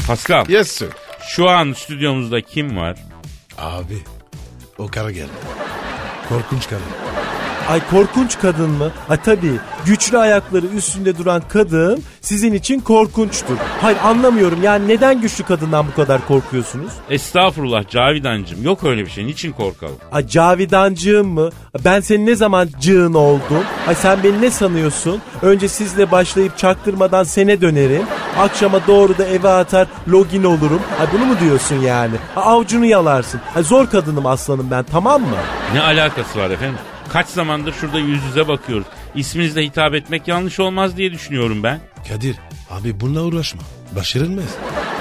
[0.06, 0.88] Pascal Yes sir.
[1.28, 2.96] şu an stüdyomuzda kim var?
[3.58, 3.98] Abi.
[4.78, 5.30] O kara geldi.
[6.28, 6.82] Korkunç kadın.
[7.70, 8.90] Ay korkunç kadın mı?
[9.08, 9.52] Ha tabii.
[9.86, 13.56] Güçlü ayakları üstünde duran kadın sizin için korkunçtur.
[13.80, 16.92] Hayır anlamıyorum yani neden güçlü kadından bu kadar korkuyorsunuz?
[17.10, 19.26] Estağfurullah Cavidancım yok öyle bir şey.
[19.26, 19.96] Niçin korkalım?
[20.12, 21.50] Ay Cavidancığım mı?
[21.84, 23.64] Ben senin ne zaman cığın oldum?
[23.88, 25.20] Ay sen beni ne sanıyorsun?
[25.42, 28.02] Önce sizle başlayıp çaktırmadan sene dönerim.
[28.38, 30.80] Akşama doğru da eve atar login olurum.
[31.00, 32.14] Ay bunu mu diyorsun yani?
[32.34, 33.40] Ha, avucunu yalarsın.
[33.56, 35.36] Ay zor kadınım aslanım ben tamam mı?
[35.74, 36.78] Ne alakası var efendim?
[37.12, 38.86] Kaç zamandır şurada yüz yüze bakıyoruz.
[39.14, 41.80] İsminizle hitap etmek yanlış olmaz diye düşünüyorum ben.
[42.08, 42.36] Kadir
[42.70, 43.60] abi bununla uğraşma.
[43.96, 44.44] Başarılmaz.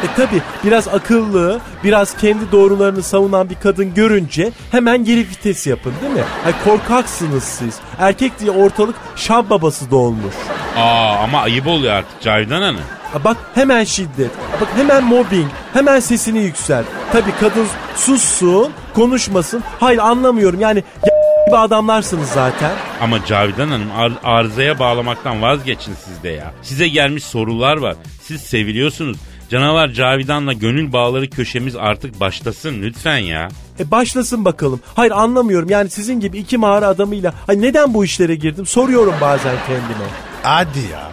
[0.04, 5.94] E tabi biraz akıllı, biraz kendi doğrularını savunan bir kadın görünce hemen geri vites yapın
[6.02, 6.24] değil mi?
[6.46, 7.76] Ay korkaksınız siz.
[8.00, 10.34] Erkek diye ortalık şab babası dolmuş.
[10.78, 12.82] Aa ama ayıp oluyor artık Cavidan Hanım.
[13.14, 14.32] Ha bak hemen şiddet,
[14.62, 16.86] bak hemen mobbing, hemen sesini yükselt.
[17.12, 19.64] Tabi kadın sussun, konuşmasın.
[19.80, 21.09] Hayır anlamıyorum yani ya-
[21.50, 22.72] gibi adamlarsınız zaten.
[23.02, 26.52] Ama Cavidan Hanım ar- arızaya bağlamaktan vazgeçin siz de ya.
[26.62, 27.96] Size gelmiş sorular var.
[28.24, 29.18] Siz seviliyorsunuz.
[29.50, 33.48] Canavar Cavidan'la gönül bağları köşemiz artık başlasın lütfen ya.
[33.80, 34.80] E başlasın bakalım.
[34.96, 39.56] Hayır anlamıyorum yani sizin gibi iki mağara adamıyla ay neden bu işlere girdim soruyorum bazen
[39.68, 40.06] kendime.
[40.44, 41.12] Hadi ya.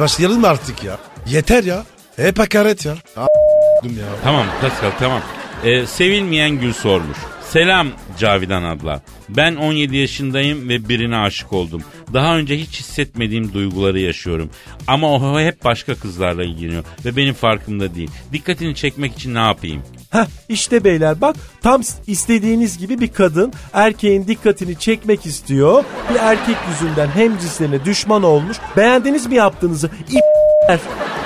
[0.00, 0.98] Başlayalım artık ya.
[1.26, 1.84] Yeter ya.
[2.16, 2.92] Hep hakaret ya.
[3.16, 3.20] A-
[3.84, 4.04] ya.
[4.24, 5.20] Tamam Pascal tamam.
[5.64, 7.18] Ee, sevilmeyen Gül sormuş.
[7.50, 7.88] Selam
[8.18, 9.00] Cavidan abla.
[9.28, 11.82] Ben 17 yaşındayım ve birine aşık oldum.
[12.12, 14.50] Daha önce hiç hissetmediğim duyguları yaşıyorum.
[14.86, 18.10] Ama o hep başka kızlarla ilgileniyor ve benim farkımda değil.
[18.32, 19.82] Dikkatini çekmek için ne yapayım?
[20.10, 25.84] Heh işte beyler bak tam istediğiniz gibi bir kadın erkeğin dikkatini çekmek istiyor.
[26.10, 28.56] Bir erkek yüzünden hem cinslerine düşman olmuş.
[28.76, 29.86] Beğendiniz mi yaptığınızı?
[29.86, 30.78] İp***ler.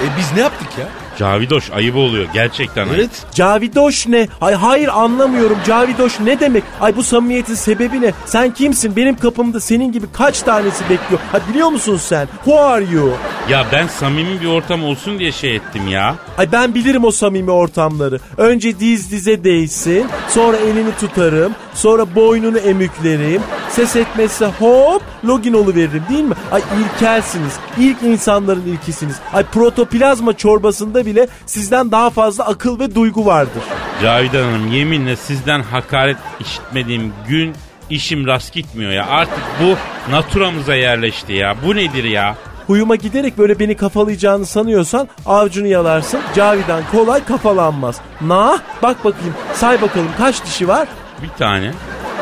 [0.03, 1.02] E biz ne yaptık ya?
[1.19, 2.95] Cavidoş ayıp oluyor gerçekten ayıp.
[2.99, 3.11] Evet.
[3.35, 4.29] Cavidoş ne?
[4.41, 5.59] Ay hayır anlamıyorum.
[5.67, 6.65] Cavidoş ne demek?
[6.81, 8.13] Ay bu samimiyetin sebebi ne?
[8.27, 8.97] Sen kimsin?
[8.97, 11.21] Benim kapımda senin gibi kaç tanesi bekliyor?
[11.33, 12.27] Ha biliyor musun sen?
[12.45, 13.11] Who are you?
[13.51, 16.15] Ya ben samimi bir ortam olsun diye şey ettim ya.
[16.39, 18.19] Ay ben bilirim o samimi ortamları.
[18.37, 23.43] Önce diz dize değsin, sonra elini tutarım, sonra boynunu emüklerim.
[23.71, 26.35] Ses etmezse hop login veririm değil mi?
[26.53, 27.53] Ay ilkelsiniz.
[27.79, 29.17] İlk insanların ilkisiniz.
[29.33, 33.63] Ay protoplazma çorbasında bile sizden daha fazla akıl ve duygu vardır.
[34.03, 37.55] Cavidan Hanım yeminle sizden hakaret işitmediğim gün
[37.91, 39.07] işim rast gitmiyor ya.
[39.07, 39.77] Artık bu
[40.13, 41.57] naturamıza yerleşti ya.
[41.67, 42.37] Bu nedir ya?
[42.67, 46.21] Huyuma giderek böyle beni kafalayacağını sanıyorsan avcunu yalarsın.
[46.35, 48.01] Cavidan kolay kafalanmaz.
[48.21, 50.89] Na bak bakayım say bakalım kaç dişi var?
[51.23, 51.73] Bir tane.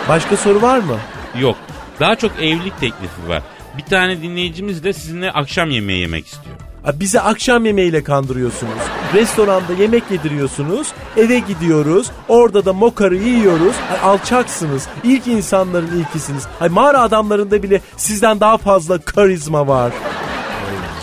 [0.08, 0.96] Başka soru var mı?
[1.40, 1.56] Yok.
[2.00, 3.42] Daha çok evlilik teklifi var.
[3.78, 6.56] Bir tane dinleyicimiz de sizinle akşam yemeği yemek istiyor.
[6.84, 8.72] Ha, Bizi akşam yemeğiyle kandırıyorsunuz.
[9.14, 10.88] Restoranda yemek yediriyorsunuz.
[11.16, 12.10] Eve gidiyoruz.
[12.28, 13.74] Orada da mokarı yiyoruz.
[13.92, 14.86] Ay, alçaksınız.
[15.04, 16.46] İlk insanların ilkisiniz.
[16.60, 19.92] Ay, mağara adamlarında bile sizden daha fazla karizma var.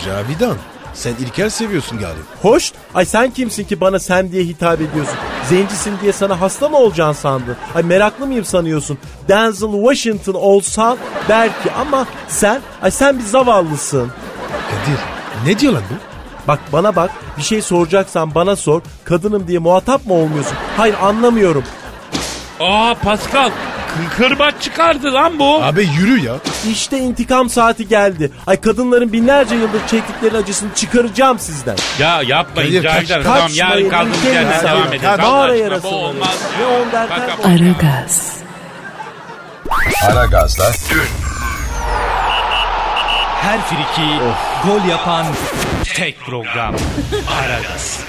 [0.04, 0.56] Cavidan
[0.94, 2.22] sen İlker seviyorsun galiba.
[2.42, 2.72] Hoş.
[2.94, 5.14] Ay sen kimsin ki bana sen diye hitap ediyorsun?
[5.48, 7.56] Zencisin diye sana hasta mı olacaksın sandın?
[7.74, 8.98] Ay meraklı mıyım sanıyorsun?
[9.28, 10.98] Denzel Washington olsan
[11.28, 14.10] belki ama sen, ay sen bir zavallısın.
[14.70, 15.94] Kadir ne diyor lan bu?
[16.48, 18.82] Bak bana bak bir şey soracaksan bana sor.
[19.04, 20.54] Kadınım diye muhatap mı olmuyorsun?
[20.76, 21.64] Hayır anlamıyorum.
[22.60, 25.62] Aa Pascal kı- kırbaç çıkardı lan bu.
[25.64, 26.34] Abi yürü ya.
[26.70, 28.30] İşte intikam saati geldi.
[28.46, 31.76] Ay kadınların binlerce yıldır çektikleri acısını çıkaracağım sizden.
[31.98, 32.22] Ya
[32.82, 35.00] Cavidan kaç- Tamam yarın kaldığımız yerden devam edelim.
[35.02, 37.50] Kaç- Allah Mağara aşkına, bu yarası olmaz Ne on derken Bak- on.
[37.50, 38.32] Aragaz,
[40.10, 40.64] Aragaz'da
[43.42, 44.02] Her friki
[44.64, 45.26] gol yapan
[45.94, 46.74] tek program.
[47.40, 48.00] Aragaz.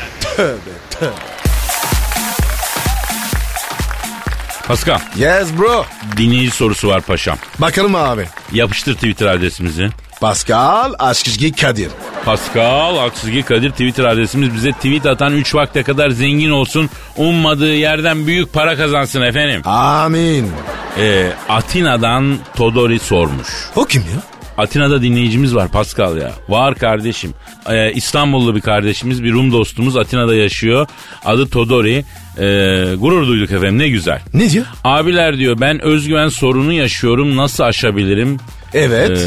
[4.67, 5.85] Pascal Yes bro.
[6.17, 7.37] dinleyici sorusu var paşam.
[7.59, 8.25] Bakalım abi.
[8.51, 9.89] Yapıştır Twitter adresimizi.
[10.21, 11.89] Pascal Aşkışgi Kadir.
[12.25, 16.89] Pascal Aksızgi Kadir Twitter adresimiz bize tweet atan 3 vakte kadar zengin olsun.
[17.17, 19.61] Ummadığı yerden büyük para kazansın efendim.
[19.67, 20.51] Amin.
[20.97, 23.47] Ee, Atina'dan Todori sormuş.
[23.75, 24.21] O kim ya?
[24.59, 26.31] Atina'da dinleyicimiz var Pascal ya.
[26.49, 27.33] Var kardeşim.
[27.69, 30.87] Ee, İstanbullu bir kardeşimiz, bir Rum dostumuz Atina'da yaşıyor.
[31.25, 32.05] Adı Todori.
[32.37, 34.21] Ee, gurur duyduk efendim ne güzel.
[34.33, 34.65] Ne diyor?
[34.83, 38.37] Abiler diyor ben özgüven sorunu yaşıyorum nasıl aşabilirim?
[38.73, 39.19] Evet.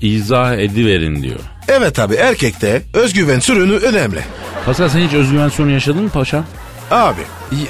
[0.00, 1.40] Ee, izah ediverin diyor.
[1.68, 4.20] Evet abi erkekte özgüven sürünü önemli.
[4.66, 6.44] Pascal sen hiç özgüven sorunu yaşadın mı paşa?
[6.90, 7.20] Abi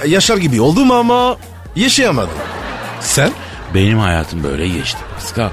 [0.06, 1.36] yaşar gibi oldum ama
[1.76, 2.38] yaşayamadım.
[3.00, 3.30] Sen?
[3.74, 5.50] Benim hayatım böyle geçti Pascal.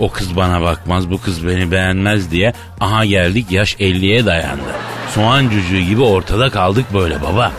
[0.00, 4.70] O kız bana bakmaz, bu kız beni beğenmez diye aha geldik yaş 50'ye dayandı.
[5.14, 7.52] Soğan cücüğü gibi ortada kaldık böyle baba.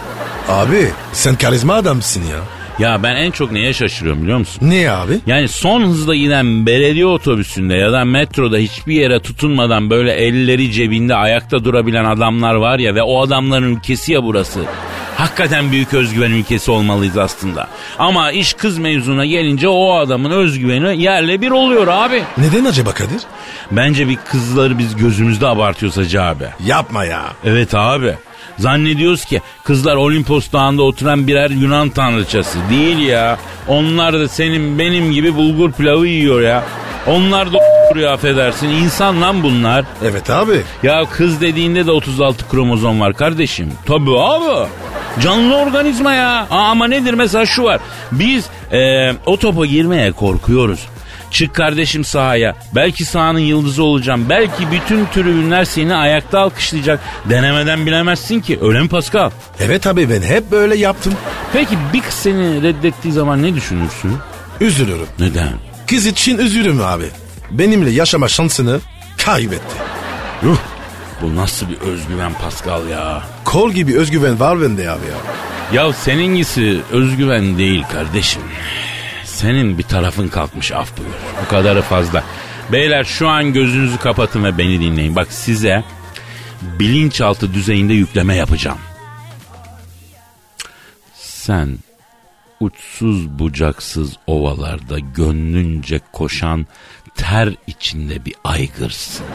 [0.49, 2.39] Abi sen karizma adamsın ya.
[2.79, 4.69] Ya ben en çok neye şaşırıyorum biliyor musun?
[4.69, 5.19] Niye abi?
[5.27, 11.15] Yani son hızla giden belediye otobüsünde ya da metroda hiçbir yere tutunmadan böyle elleri cebinde
[11.15, 14.59] ayakta durabilen adamlar var ya ve o adamların ülkesi ya burası.
[15.17, 17.67] Hakikaten büyük özgüven ülkesi olmalıyız aslında.
[17.99, 22.23] Ama iş kız mevzuna gelince o adamın özgüveni yerle bir oluyor abi.
[22.37, 23.21] Neden acaba Kadir?
[23.71, 26.45] Bence bir kızları biz gözümüzde abartıyoruz hacı abi.
[26.65, 27.23] Yapma ya.
[27.45, 28.15] Evet abi.
[28.57, 32.57] Zannediyoruz ki kızlar Olimpos Dağı'nda oturan birer Yunan tanrıçası.
[32.69, 33.37] Değil ya.
[33.67, 36.63] Onlar da senin benim gibi bulgur pilavı yiyor ya.
[37.07, 37.57] Onlar da
[37.91, 38.67] duruyor affedersin.
[38.67, 39.85] İnsan lan bunlar.
[40.03, 40.61] Evet abi.
[40.83, 43.71] Ya kız dediğinde de 36 kromozom var kardeşim.
[43.85, 44.67] Tabii abi.
[45.23, 46.47] Canlı organizma ya.
[46.51, 47.79] Aa, ama nedir mesela şu var.
[48.11, 50.79] Biz e, o topa girmeye korkuyoruz.
[51.31, 52.55] Çık kardeşim sahaya.
[52.75, 54.25] Belki sahanın yıldızı olacağım.
[54.29, 56.99] Belki bütün tribünler seni ayakta alkışlayacak.
[57.29, 58.59] Denemeden bilemezsin ki.
[58.61, 59.31] Öyle mi Pascal?
[59.59, 61.13] Evet abi ben hep böyle yaptım.
[61.53, 64.17] Peki bir kız seni reddettiği zaman ne düşünürsün?
[64.61, 65.07] Üzülürüm.
[65.19, 65.53] Neden?
[65.89, 67.05] Kız için üzülürüm abi.
[67.51, 68.79] Benimle yaşama şansını
[69.25, 69.75] kaybetti.
[70.43, 70.57] Yuh.
[71.21, 73.21] Bu nasıl bir özgüven Pascal ya?
[73.45, 75.83] Kol gibi özgüven var bende abi ya.
[75.83, 78.41] Ya seninkisi özgüven değil kardeşim.
[79.41, 81.09] Senin bir tarafın kalkmış af buyur.
[81.41, 82.23] Bu kadarı fazla.
[82.71, 85.15] Beyler şu an gözünüzü kapatın ve beni dinleyin.
[85.15, 85.83] Bak size
[86.61, 88.77] bilinçaltı düzeyinde yükleme yapacağım.
[91.15, 91.77] Sen
[92.59, 96.67] uçsuz bucaksız ovalarda gönlünce koşan
[97.15, 99.25] ter içinde bir aygırsın.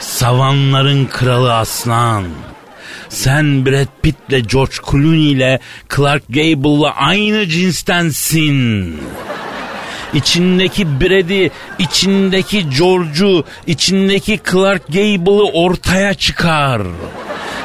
[0.00, 2.24] Savanların kralı aslan.
[3.10, 5.60] Sen Brad Pitt'le George Clooney ile
[5.96, 8.96] Clark Gable'la aynı cinstensin.
[10.14, 16.82] İçindeki Brad'i, içindeki George'u, içindeki Clark Gable'ı ortaya çıkar.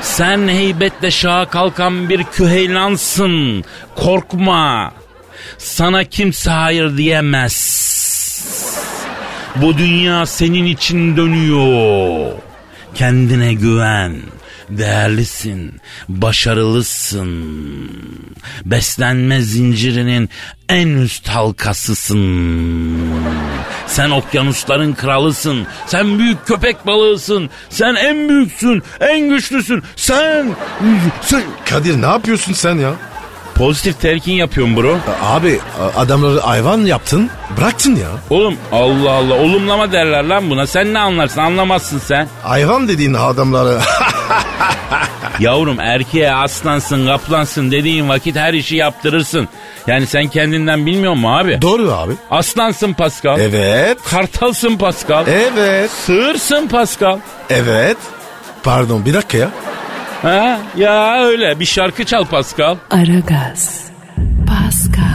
[0.01, 3.63] Sen heybetle şaha kalkan bir küheylansın.
[3.95, 4.93] Korkma.
[5.57, 7.85] Sana kimse hayır diyemez.
[9.55, 12.31] Bu dünya senin için dönüyor.
[12.95, 14.15] Kendine güven.
[14.69, 17.45] Değerlisin, başarılısın.
[18.65, 20.29] Beslenme zincirinin
[20.69, 22.99] en üst halkasısın.
[23.87, 25.67] Sen okyanusların kralısın.
[25.87, 27.49] Sen büyük köpek balığısın.
[27.69, 29.83] Sen en büyüksün, en güçlüsün.
[29.95, 30.55] Sen,
[31.21, 32.93] sen Kadir ne yapıyorsun sen ya?
[33.55, 34.97] Pozitif telkin yapıyorum bro.
[35.23, 35.59] Abi
[35.97, 38.07] adamları hayvan yaptın bıraktın ya.
[38.29, 40.67] Oğlum Allah Allah olumlama derler lan buna.
[40.67, 42.27] Sen ne anlarsın anlamazsın sen.
[42.43, 43.79] Hayvan dediğin adamları.
[45.39, 49.47] Yavrum erkeğe aslansın kaplansın dediğin vakit her işi yaptırırsın.
[49.87, 51.61] Yani sen kendinden bilmiyor musun abi?
[51.61, 52.13] Doğru abi.
[52.31, 53.39] Aslansın Pascal.
[53.39, 53.97] Evet.
[54.09, 55.27] Kartalsın Pascal.
[55.27, 55.91] Evet.
[55.91, 57.19] Sığırsın Pascal.
[57.49, 57.97] Evet.
[58.63, 59.49] Pardon bir dakika ya.
[60.25, 60.57] Ha?
[60.77, 62.77] Ya öyle bir şarkı çal Pascal.
[62.89, 63.85] Aragaz.
[64.47, 65.14] Pascal,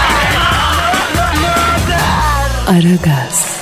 [2.71, 3.59] Aragaz.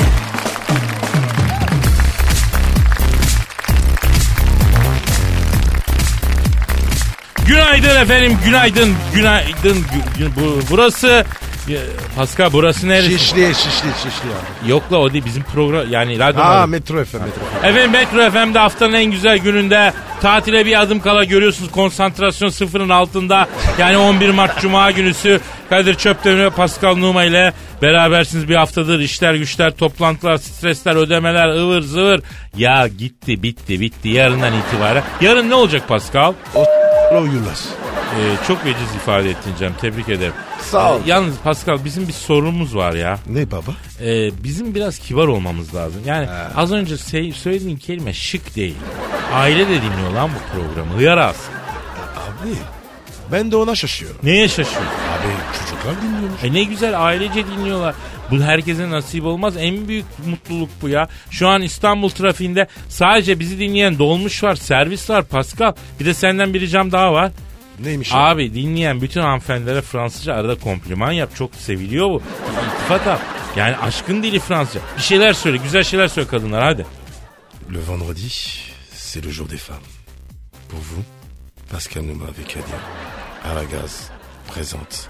[7.48, 9.78] Günaydın efendim günaydın günaydın.
[9.78, 11.26] Gü- gü- bu, burası
[11.70, 11.80] Ya,
[12.16, 13.20] Pascal burası neresi?
[13.20, 14.72] Şişli şişli şişli abi.
[14.72, 16.42] Yok la o değil bizim program yani radyo.
[16.42, 17.42] Aa metro FM metro.
[17.62, 17.66] FM.
[17.66, 23.48] Efendim Metro FM'de haftanın en güzel gününde tatile bir adım kala görüyorsunuz konsantrasyon sıfırın altında.
[23.80, 25.40] Yani 11 Mart Cuma günüsü
[25.70, 31.82] Kadir Çöptemir ve Pascal Numa ile berabersiniz bir haftadır işler güçler toplantılar stresler ödemeler ıvır
[31.82, 32.22] zıvır.
[32.58, 35.04] Ya gitti bitti bitti yarından itibaren.
[35.22, 36.34] Yarın ne olacak Pascal?
[36.56, 36.66] O
[37.22, 37.58] uyurlar.
[38.16, 40.34] Ee, çok veciz ifade ettin Cem tebrik ederim.
[40.62, 41.00] Sağ ol.
[41.06, 43.20] Ee, yalnız Pascal bizim bir sorunumuz var ya.
[43.30, 43.72] Ne baba?
[44.02, 46.02] Ee, bizim biraz kibar olmamız lazım.
[46.06, 48.76] Yani az önce se- söylediğin kelime şık değil.
[49.34, 50.94] Aile de dinliyor lan bu programı.
[50.98, 51.54] Hıyar alsın.
[52.18, 52.50] Abi
[53.32, 54.18] ben de ona şaşıyorum.
[54.24, 54.82] Neye şaşıyorsun?
[54.84, 56.44] Abi çocuklar dinliyormuş.
[56.44, 57.96] E ne güzel ailece dinliyorlar.
[58.32, 59.54] Bu herkese nasip olmaz.
[59.58, 61.08] En büyük mutluluk bu ya.
[61.32, 65.74] Şu an İstanbul trafiğinde sadece bizi dinleyen dolmuş var, servis var Pascal.
[66.00, 67.32] Bir de senden bir ricam daha var.
[67.84, 68.10] Neymiş?
[68.14, 71.36] Abi dinleyen bütün hanımefendilere Fransızca arada kompliman yap.
[71.36, 72.22] Çok seviliyor bu.
[72.66, 73.18] İltifat al.
[73.56, 74.82] Yani aşkın dili Fransızca.
[74.98, 75.58] Bir şeyler söyle.
[75.58, 76.86] Güzel şeyler söyle kadınlar hadi.
[77.74, 78.30] Le vendredi,
[78.92, 79.88] c'est le jour des femmes.
[80.70, 81.04] Pour vous,
[81.72, 82.80] Pascal Numa avec Kadir.
[83.52, 84.10] Aragaz
[84.48, 85.10] présente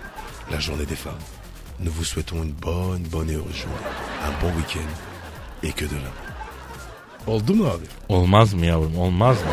[0.51, 1.23] la journée des femmes.
[1.79, 3.85] Nous vous souhaitons une bonne, bonne et heureuse journée.
[4.27, 4.89] Un bon week-end
[5.63, 6.29] et que de l'amour.
[7.27, 7.85] Oldu mu abi?
[8.09, 9.51] Olmaz mı yavrum olmaz mı?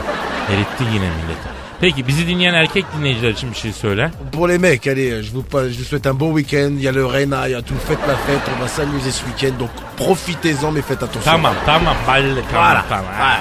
[0.55, 1.49] Eritti yine milleti.
[1.81, 4.11] Peki bizi dinleyen erkek dinleyiciler için bir şey söyle.
[4.33, 6.71] Pour les mecs, allez, je vous, je vous souhaite un bon week-end.
[6.79, 7.75] Il y a le Rena, il y a tout.
[7.89, 9.59] Faites la fête, on va s'amuser ce week-end.
[9.59, 11.33] Donc profitez-en, mais faites attention.
[11.33, 13.05] Tamam tamam belli tamam tamam.
[13.19, 13.37] Ha.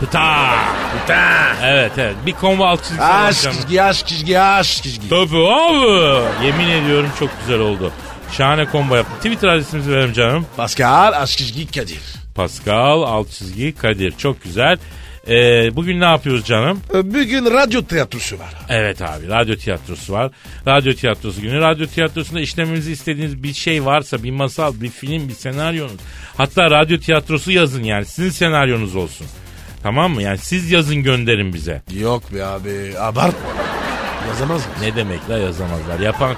[0.00, 0.48] Pıta.
[1.64, 5.08] Evet evet bir konvo alt çizgisi Aşk çizgi, aşk çizgi, aşk çizgi.
[5.08, 6.44] Tabii abi.
[6.46, 7.92] Yemin ediyorum çok güzel oldu.
[8.32, 9.16] Şahane combo yaptım.
[9.16, 10.46] Twitter adresimizi verelim canım.
[10.56, 12.00] Pascal, aşk çizgi, Kadir.
[12.34, 14.14] Pascal alt çizgi Kadir.
[14.18, 14.78] Çok güzel.
[15.28, 16.80] Ee, bugün ne yapıyoruz canım?
[16.94, 18.54] Ee, Bugün radyo tiyatrosu var.
[18.68, 20.30] Evet abi radyo tiyatrosu var.
[20.66, 21.60] Radyo tiyatrosu günü.
[21.60, 25.92] Radyo tiyatrosunda işlememizi istediğiniz bir şey varsa bir masal, bir film, bir senaryonuz.
[26.36, 29.26] Hatta radyo tiyatrosu yazın yani sizin senaryonuz olsun.
[29.82, 30.22] Tamam mı?
[30.22, 31.82] Yani siz yazın gönderin bize.
[32.00, 33.34] Yok be abi, abart.
[34.28, 34.72] Yazamaz mı?
[34.82, 36.00] Ne demek la yazamazlar.
[36.00, 36.34] Yapan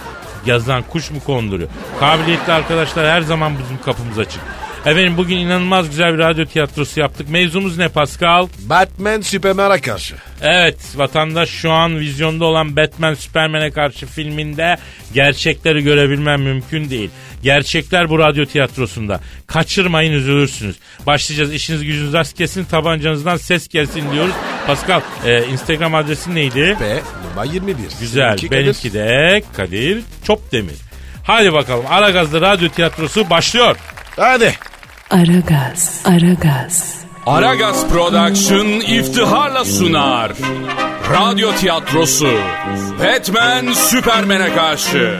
[0.46, 1.68] yazan kuş mu konduruyor?
[2.00, 4.40] Kabiliyetli arkadaşlar her zaman bizim kapımız açık.
[4.86, 7.28] Efendim bugün inanılmaz güzel bir radyo tiyatrosu yaptık.
[7.28, 8.48] Mevzumuz ne Pascal?
[8.58, 10.14] Batman Superman'a karşı.
[10.42, 14.76] Evet vatandaş şu an vizyonda olan Batman Superman'e karşı filminde
[15.14, 17.10] gerçekleri görebilmem mümkün değil.
[17.42, 19.20] Gerçekler bu radyo tiyatrosunda.
[19.46, 20.76] Kaçırmayın üzülürsünüz.
[21.06, 24.34] Başlayacağız işiniz gücünüz rast kesin tabancanızdan ses gelsin diyoruz.
[24.66, 26.76] Pascal e, Instagram adresin neydi?
[26.80, 27.76] Ve numara 21.
[28.00, 28.60] Güzel Seninki Kadir.
[28.60, 30.76] benimki de Kadir Çopdemir.
[31.24, 33.76] Hadi bakalım Aragaz'da radyo tiyatrosu başlıyor.
[34.16, 34.54] Hadi.
[35.10, 40.32] Aragaz, Aragaz, Aragaz Production iftiharla sunar.
[41.10, 42.28] Radyo tiyatrosu.
[42.98, 45.18] Batman Superman'e karşı.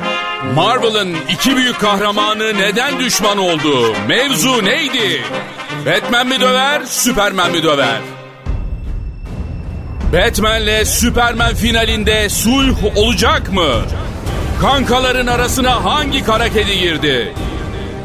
[0.54, 3.94] Marvel'ın iki büyük kahramanı neden düşman oldu?
[4.08, 5.22] Mevzu neydi?
[5.86, 8.00] Batman mi döver, Superman mi döver?
[10.12, 13.70] Batman'le Superman finalinde sulh olacak mı?
[14.60, 17.34] Kankaların arasına hangi kara kedi girdi?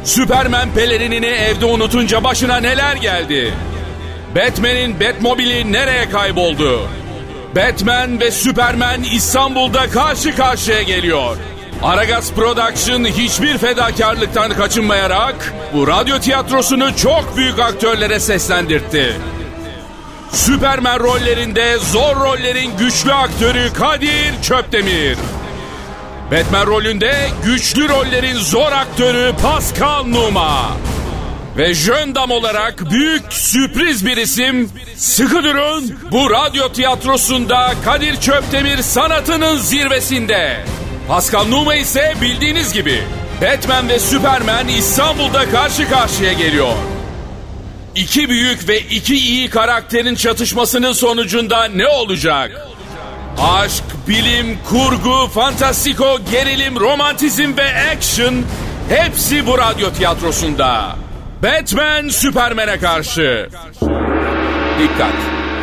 [0.10, 3.54] Superman pelerinini evde unutunca başına neler geldi?
[4.36, 6.88] Batman'in Batmobile'i nereye kayboldu?
[7.56, 11.38] Batman ve Superman İstanbul'da karşı karşıya geliyor.
[11.84, 19.16] Aragaz Production hiçbir fedakarlıktan kaçınmayarak bu radyo tiyatrosunu çok büyük aktörlere seslendirtti.
[20.32, 25.18] Superman rollerinde zor rollerin güçlü aktörü Kadir Çöptemir.
[26.32, 30.78] Batman rolünde güçlü rollerin zor aktörü Pascal Numa.
[31.58, 39.58] Ve jöndam olarak büyük sürpriz bir isim sıkı durun bu radyo tiyatrosunda Kadir Çöptemir sanatının
[39.58, 40.66] zirvesinde.
[41.08, 43.04] Pascal Numa ise bildiğiniz gibi
[43.42, 46.74] Batman ve Superman İstanbul'da karşı karşıya geliyor.
[47.96, 52.68] İki büyük ve iki iyi karakterin çatışmasının sonucunda ne olacak?
[53.42, 58.36] Aşk, bilim, kurgu, fantastiko, gerilim, romantizm ve action
[58.90, 60.96] hepsi bu radyo tiyatrosunda.
[61.44, 63.50] Batman Superman'e karşı.
[64.80, 65.14] Dikkat!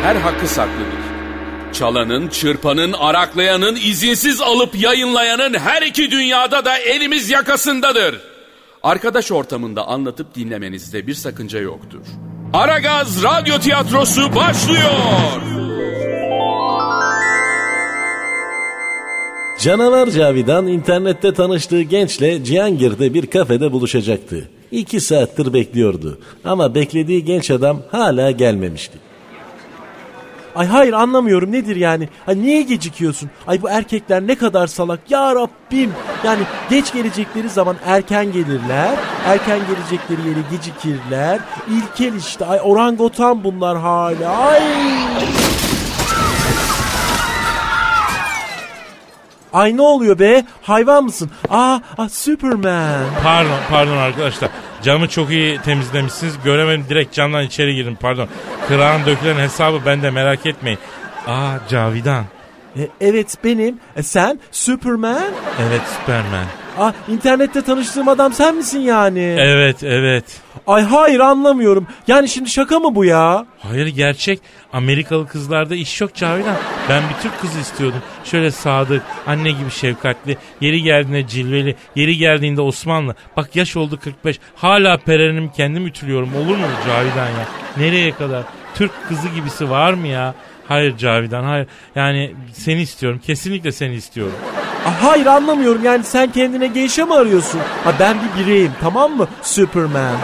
[0.03, 1.07] Her hakkı saklıdır.
[1.73, 8.21] Çalanın, çırpanın, araklayanın, izinsiz alıp yayınlayanın her iki dünyada da elimiz yakasındadır.
[8.83, 12.01] Arkadaş ortamında anlatıp dinlemenizde bir sakınca yoktur.
[12.53, 14.91] Aragaz Radyo Tiyatrosu başlıyor.
[19.59, 24.49] Canavar Cavidan internette tanıştığı gençle Cihangir'de bir kafede buluşacaktı.
[24.71, 26.19] İki saattir bekliyordu.
[26.45, 28.97] Ama beklediği genç adam hala gelmemişti.
[30.55, 32.09] Ay hayır anlamıyorum nedir yani?
[32.27, 33.29] Ay niye gecikiyorsun?
[33.47, 34.99] Ay bu erkekler ne kadar salak.
[35.09, 35.91] Ya Rabbim.
[36.23, 38.95] Yani geç gelecekleri zaman erken gelirler.
[39.25, 41.39] Erken gelecekleri yere gecikirler.
[41.71, 42.45] İlkel işte.
[42.45, 44.37] Ay orangutan bunlar hala.
[44.37, 44.61] Ay.
[49.57, 50.45] Ay ne oluyor be?
[50.61, 51.31] Hayvan mısın?
[51.49, 53.05] Aa, aa Superman.
[53.23, 54.49] Pardon pardon arkadaşlar.
[54.83, 56.33] Camı çok iyi temizlemişsiniz.
[56.43, 58.27] Göremedim direkt camdan içeri girdim pardon.
[58.67, 60.79] Kırağın dökülen hesabı bende merak etmeyin.
[61.27, 62.25] Aa Cavidan.
[62.77, 63.79] E, evet benim.
[63.95, 65.31] E, sen Superman?
[65.67, 66.45] Evet Superman.
[66.79, 69.35] Aa, internette tanıştığım adam sen misin yani?
[69.39, 70.25] Evet evet.
[70.67, 71.87] Ay hayır anlamıyorum.
[72.07, 73.45] Yani şimdi şaka mı bu ya?
[73.59, 74.39] Hayır gerçek.
[74.73, 76.55] Amerikalı kızlarda iş yok Cavidan.
[76.89, 78.01] Ben bir Türk kızı istiyordum.
[78.23, 83.15] Şöyle sadık, anne gibi şefkatli, yeri geldiğinde cilveli, yeri geldiğinde Osmanlı.
[83.37, 84.39] Bak yaş oldu 45.
[84.55, 86.35] Hala perenimi kendim ütülüyorum.
[86.35, 87.47] Olur mu Cavidan ya?
[87.77, 88.43] Nereye kadar?
[88.75, 90.33] Türk kızı gibisi var mı ya?
[90.67, 91.67] Hayır Cavidan hayır.
[91.95, 93.21] Yani seni istiyorum.
[93.25, 94.35] Kesinlikle seni istiyorum.
[95.01, 97.59] Hayır anlamıyorum yani sen kendine geisha mı arıyorsun?
[97.83, 99.27] Ha ben bir bireyim tamam mı?
[99.41, 100.15] Superman.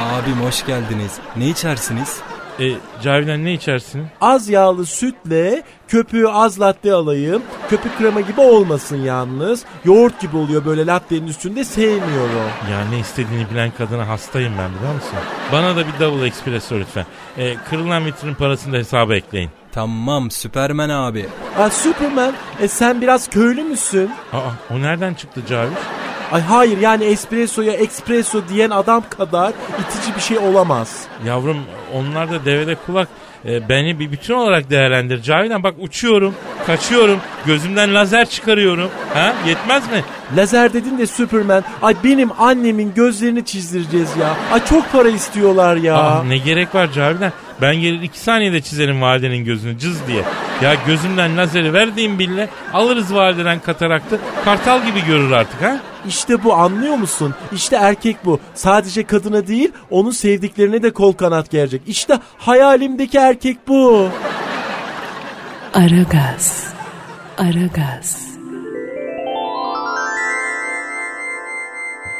[0.00, 1.12] Abim hoş geldiniz.
[1.36, 2.16] Ne içersiniz?
[2.60, 2.64] E,
[3.02, 4.06] Cavidan ne içersin?
[4.20, 7.42] Az yağlı sütle köpüğü az latte alayım.
[7.70, 9.64] Köpük krema gibi olmasın yalnız.
[9.84, 12.50] Yoğurt gibi oluyor böyle lattenin üstünde sevmiyorum.
[12.70, 15.10] Ya ne istediğini bilen kadına hastayım ben biliyor musun?
[15.52, 17.06] Bana da bir double espresso lütfen.
[17.38, 19.50] E, kırılan vitrin parasını da hesaba ekleyin.
[19.72, 21.26] Tamam Süpermen abi.
[21.58, 24.10] Aa Superman e, sen biraz köylü müsün?
[24.32, 24.40] Aa,
[24.74, 25.78] o nereden çıktı Caviş?
[26.32, 31.04] Ay hayır yani espressoya espresso diyen adam kadar itici bir şey olamaz.
[31.26, 31.56] Yavrum
[31.94, 33.08] onlar da devede kulak.
[33.44, 35.22] E, beni bir bütün olarak değerlendir.
[35.22, 36.34] Cavidan bak uçuyorum,
[36.66, 38.90] kaçıyorum, gözümden lazer çıkarıyorum.
[39.14, 40.04] Ha yetmez mi?
[40.36, 41.64] Lazer dedin de Superman.
[41.82, 44.36] Ay benim annemin gözlerini çizdireceğiz ya.
[44.52, 45.96] Ay çok para istiyorlar ya.
[45.96, 47.32] Aa, ne gerek var Cavidan?
[47.62, 50.24] Ben gelir iki saniyede çizerim validenin gözünü cız diye.
[50.62, 54.18] Ya gözümden lazeri verdiğim bile alırız valideden kataraktı.
[54.44, 55.80] Kartal gibi görür artık ha.
[56.08, 57.34] İşte bu anlıyor musun?
[57.52, 58.40] İşte erkek bu.
[58.54, 61.82] Sadece kadına değil onun sevdiklerine de kol kanat gerecek.
[61.86, 64.08] İşte hayalimdeki erkek bu.
[65.74, 66.74] Aragaz,
[67.38, 68.30] Aragaz,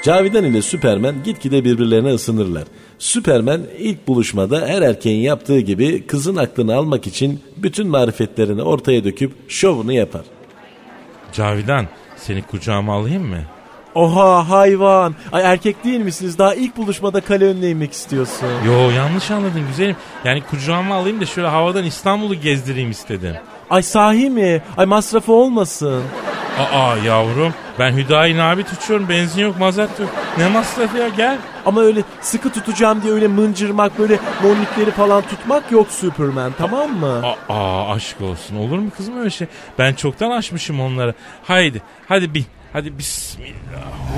[0.04, 2.64] Cavidan ile Süpermen gitgide birbirlerine ısınırlar.
[3.00, 9.50] Süpermen ilk buluşmada her erkeğin yaptığı gibi kızın aklını almak için bütün marifetlerini ortaya döküp
[9.50, 10.22] şovunu yapar.
[11.32, 11.86] Cavidan
[12.16, 13.38] seni kucağıma alayım mı?
[13.94, 15.14] Oha hayvan.
[15.32, 16.38] Ay erkek değil misiniz?
[16.38, 18.48] Daha ilk buluşmada kale önüne inmek istiyorsun.
[18.66, 19.96] Yo yanlış anladın güzelim.
[20.24, 23.36] Yani kucağıma alayım da şöyle havadan İstanbul'u gezdireyim istedim.
[23.70, 24.62] Ay sahi mi?
[24.76, 26.02] Ay masrafı olmasın.
[26.72, 30.10] Aa yavrum ben Hüdayi Nabit uçuyorum benzin yok mazot yok.
[30.38, 31.38] Ne masrafı ya gel.
[31.66, 37.22] Ama öyle sıkı tutacağım diye öyle mıncırmak böyle monlikleri falan tutmak yok Superman tamam mı?
[37.48, 39.46] Aa aşk olsun olur mu kızım öyle şey?
[39.78, 41.14] Ben çoktan aşmışım onları.
[41.44, 42.46] Haydi hadi bin.
[42.72, 43.52] Hadi bismillah.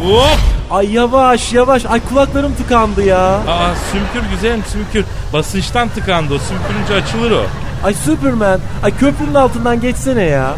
[0.05, 0.39] Hop!
[0.71, 1.87] Ay yavaş yavaş.
[1.87, 3.19] Ay kulaklarım tıkandı ya.
[3.35, 5.05] Aa sümkür güzelim sümkür.
[5.33, 6.39] Basınçtan tıkandı o.
[6.39, 7.43] Sümkürünce açılır o.
[7.85, 8.61] Ay Superman.
[8.83, 10.55] Ay köprünün altından geçsene ya.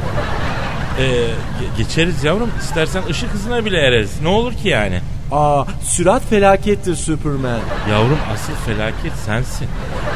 [0.98, 2.50] Ee, ge- geçeriz yavrum.
[2.60, 4.20] İstersen ışık hızına bile ereriz.
[4.22, 5.00] Ne olur ki yani?
[5.32, 7.58] Aa sürat felakettir Superman.
[7.90, 9.68] Yavrum asıl felaket sensin.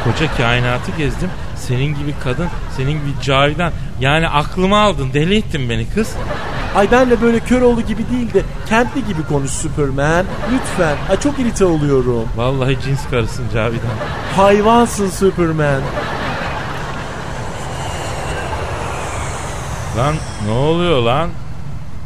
[0.05, 1.31] Koca kainatı gezdim.
[1.57, 2.47] Senin gibi kadın,
[2.77, 3.73] senin gibi cavidan.
[4.01, 6.09] Yani aklıma aldın, deli ettin beni kız.
[6.77, 10.25] Ay benle böyle Köroğlu gibi değil de kentli gibi konuş Superman.
[10.53, 10.97] Lütfen.
[11.11, 12.29] Ay çok irite oluyorum.
[12.37, 13.91] Vallahi cins karısın cavidan.
[14.37, 15.81] Hayvansın Superman.
[19.97, 20.15] Lan
[20.47, 21.29] ne oluyor lan?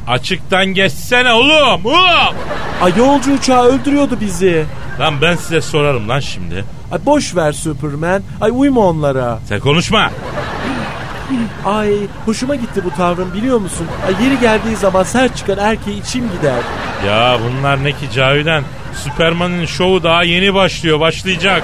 [0.09, 1.87] Açıktan geçsene oğlum.
[1.87, 2.35] Oğlum.
[2.83, 4.65] Ay yolcu uçağı öldürüyordu bizi.
[5.01, 6.65] Lan ben size sorarım lan şimdi.
[6.93, 8.23] Ay boş ver Superman.
[8.41, 9.39] Ay uyma onlara.
[9.49, 10.11] Sen konuşma.
[11.67, 13.87] Ay hoşuma gitti bu tavrın biliyor musun?
[14.07, 16.59] Ay yeri geldiği zaman sert çıkan erkeği içim gider.
[17.07, 18.63] Ya bunlar ne ki Cavidan?
[19.05, 21.63] Süperman'ın şovu daha yeni başlıyor, başlayacak.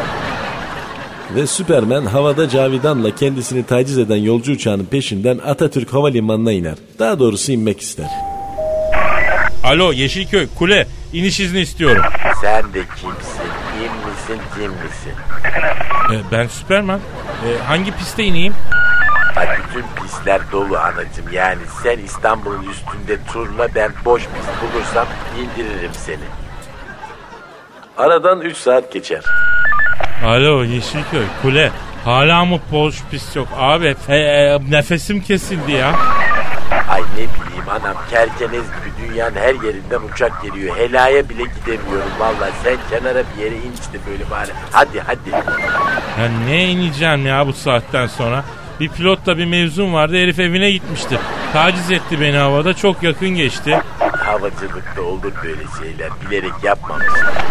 [1.34, 6.74] Ve Süpermen havada Cavidan'la kendisini taciz eden yolcu uçağının peşinden Atatürk Havalimanı'na iner.
[6.98, 8.06] Daha doğrusu inmek ister.
[9.64, 12.02] Alo Yeşilköy, kule, iniş izni istiyorum.
[12.40, 13.50] Sen de kimsin?
[13.78, 15.12] İn misin, cin misin?
[16.12, 17.00] Ee, ben Süperman.
[17.46, 18.54] Ee, hangi piste ineyim?
[19.36, 21.24] Ay bütün pistler dolu anacım.
[21.32, 25.06] Yani sen İstanbul'un üstünde turla ben boş pist bulursam
[25.40, 26.47] indiririm seni.
[27.98, 29.24] Aradan 3 saat geçer.
[30.24, 31.70] Alo Yeşilköy, kule.
[32.04, 33.48] Hala mı boş pist yok?
[33.58, 35.92] Abi e, e, nefesim kesildi ya.
[36.88, 40.76] Ay ne bileyim anam kerkenez gibi dünyanın her yerinden uçak geliyor.
[40.76, 42.52] Helaya bile gidemiyorum vallahi.
[42.64, 44.50] Sen kenara bir yere in işte böyle bari.
[44.72, 45.30] Hadi hadi.
[46.20, 48.44] Ya ne ineceğim ya bu saatten sonra?
[48.80, 51.18] Bir pilotla bir mevzum vardı herif evine gitmişti.
[51.52, 53.80] Taciz etti beni havada çok yakın geçti.
[54.28, 56.10] Havacılıkta olur böyle şeyler.
[56.26, 57.06] Bilerek yapmamış.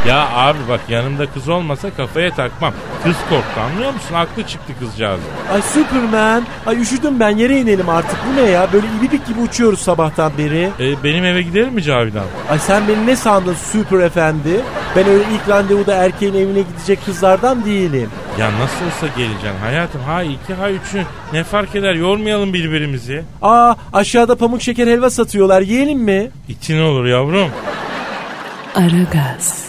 [0.08, 2.74] Ya abi bak yanımda kız olmasa kafaya takmam.
[3.04, 4.16] Kız korktu anlıyor musun?
[4.16, 5.20] Aklı çıktı kızcağız.
[5.54, 6.44] Ay Superman.
[6.66, 8.20] Ay üşüdüm ben yere inelim artık.
[8.32, 8.68] Bu ne ya?
[8.74, 10.70] Böyle ibidik gibi uçuyoruz sabahtan beri.
[10.80, 12.26] E, benim eve gidelim mi Cavidan?
[12.50, 14.62] Ay sen beni ne sandın Super Efendi?
[14.96, 18.10] Ben öyle ilk randevuda erkeğin evine gidecek kızlardan değilim.
[18.40, 20.02] Ya nasıl olsa geleceksin hayatım.
[20.02, 21.04] Ha iki ha üçü.
[21.34, 23.24] Ne fark eder yormayalım birbirimizi.
[23.42, 25.62] Aa aşağıda pamuk şeker helva satıyorlar.
[25.62, 26.32] Yiyelim mi?
[26.50, 27.50] İtin olur yavrum.
[28.76, 29.66] Aragaz.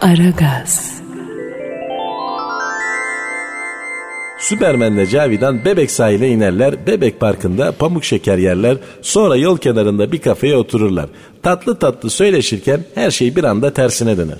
[0.00, 1.00] Aragaz.
[4.38, 10.56] Süpermenle Cavidan Bebek sahile inerler, Bebek Parkı'nda pamuk şeker yerler, sonra yol kenarında bir kafeye
[10.56, 11.06] otururlar.
[11.42, 14.38] Tatlı tatlı söyleşirken her şey bir anda tersine döner.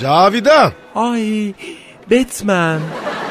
[0.00, 0.72] Cavidan.
[0.94, 1.52] Ay
[2.10, 2.80] Batman.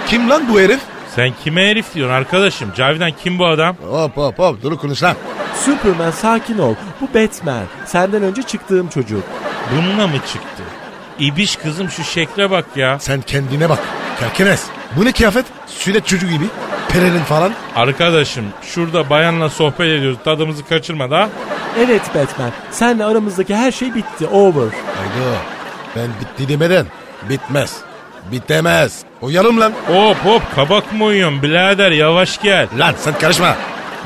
[0.07, 0.79] Kim lan bu herif?
[1.15, 2.71] Sen kime herif diyorsun arkadaşım?
[2.75, 3.75] Cavidan kim bu adam?
[3.89, 5.15] Hop hop hop dur konuş lan.
[5.65, 6.75] Superman sakin ol.
[7.01, 7.63] Bu Batman.
[7.85, 9.23] Senden önce çıktığım çocuk.
[9.75, 10.63] Bununla mı çıktı?
[11.19, 12.99] İbiş kızım şu şekle bak ya.
[12.99, 13.79] Sen kendine bak.
[14.19, 14.63] Kerkenes.
[14.95, 15.45] Bu ne kıyafet?
[15.67, 16.45] Sület çocuğu gibi.
[16.89, 17.51] Perenin falan.
[17.75, 21.29] Arkadaşım şurada bayanla sohbet ediyoruz tadımızı kaçırma da.
[21.79, 22.51] Evet Batman.
[22.71, 24.27] Senle aramızdaki her şey bitti.
[24.27, 24.61] Over.
[24.61, 25.37] Haydi
[25.95, 26.85] ben bitti demeden
[27.29, 27.88] bitmez.
[28.31, 28.99] Bitemez.
[29.21, 29.73] Uyalım lan.
[29.87, 32.67] Hop hop kabak mı uyuyorsun birader yavaş gel.
[32.79, 33.55] Lan sen karışma.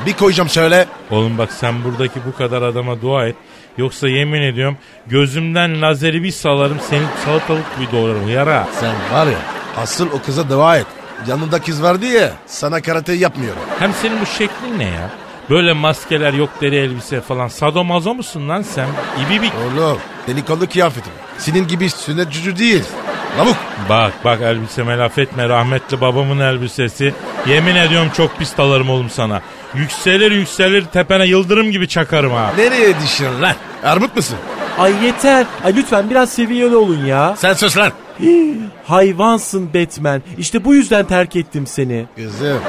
[0.06, 0.86] Bir koyacağım söyle.
[1.10, 3.36] Oğlum bak sen buradaki bu kadar adama dua et.
[3.78, 4.76] Yoksa yemin ediyorum
[5.06, 8.68] gözümden lazeri bir salarım seni salatalık gibi doğrarım yara.
[8.80, 9.38] Sen var ya
[9.76, 10.86] asıl o kıza dua et.
[11.26, 13.62] Yanında kız vardı ya sana karate yapmıyorum.
[13.78, 15.10] Hem senin bu şeklin ne ya?
[15.50, 17.48] Böyle maskeler yok deri elbise falan.
[17.48, 18.88] Sadomazo musun lan sen?
[19.26, 19.52] İbibik.
[19.54, 21.12] Oğlum delikanlı kıyafetim.
[21.38, 22.84] Senin gibi sünnet cücü değil.
[23.38, 23.56] Lavuk.
[23.88, 27.14] Bak bak elbiseme laf etme rahmetli babamın elbisesi.
[27.46, 29.40] Yemin ediyorum çok pis dalarım oğlum sana.
[29.74, 32.52] Yükselir yükselir tepene yıldırım gibi çakarım ha.
[32.56, 33.54] Nereye düşüyorsun lan?
[33.84, 34.36] Armut musun?
[34.78, 35.46] Ay yeter.
[35.64, 37.34] Ay lütfen biraz seviyeli olun ya.
[37.36, 37.92] Sen sus lan.
[38.86, 40.22] Hayvansın Batman.
[40.38, 42.06] İşte bu yüzden terk ettim seni.
[42.16, 42.60] Kızım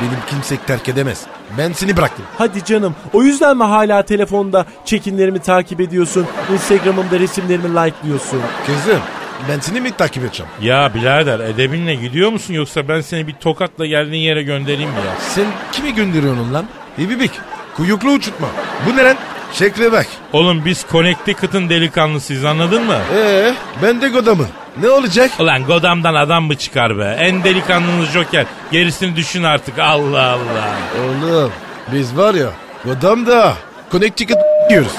[0.00, 1.22] Benim kimse terk edemez.
[1.58, 2.24] Ben seni bıraktım.
[2.38, 2.94] Hadi canım.
[3.12, 6.26] O yüzden mi hala telefonda çekinlerimi takip ediyorsun?
[6.52, 8.40] Instagram'ımda resimlerimi like'lıyorsun?
[8.66, 9.00] Kızım
[9.48, 10.52] ben seni mi takip edeceğim?
[10.62, 15.20] Ya birader edebinle gidiyor musun yoksa ben seni bir tokatla geldiğin yere göndereyim mi ya?
[15.20, 16.66] Sen kimi gönderiyorsun lan?
[16.98, 17.30] İbibik.
[17.76, 18.46] Kuyuklu uçutma.
[18.86, 19.16] Bu ne lan?
[19.52, 20.06] Şekle bak.
[20.32, 22.96] Oğlum biz Connecticut'ın delikanlısıyız anladın mı?
[23.16, 24.48] Ee, ben de Godam'ın.
[24.80, 25.30] Ne olacak?
[25.38, 27.16] Ulan Godam'dan adam mı çıkar be?
[27.18, 28.46] En delikanlınız Joker.
[28.72, 30.68] Gerisini düşün artık Allah Allah.
[31.04, 31.52] Oğlum
[31.92, 32.48] biz var ya
[32.84, 33.54] Godam'da
[33.92, 34.38] Connecticut
[34.70, 34.92] diyoruz.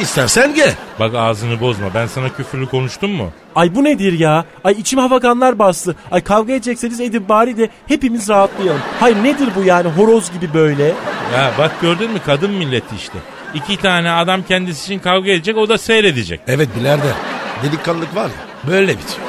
[0.00, 0.74] İstersen gel.
[1.00, 3.30] Bak ağzını bozma ben sana küfürlü konuştum mu?
[3.54, 4.44] Ay bu nedir ya?
[4.64, 5.96] Ay içim havakanlar bastı.
[6.10, 8.80] Ay kavga edecekseniz edin bari de hepimiz rahatlayalım.
[9.00, 10.84] Hayır nedir bu yani horoz gibi böyle?
[11.34, 13.18] Ya bak gördün mü kadın milleti işte.
[13.54, 16.40] İki tane adam kendisi için kavga edecek o da seyredecek.
[16.46, 17.12] Evet birader.
[17.62, 19.26] Delikanlılık var ya böyle bitiyor.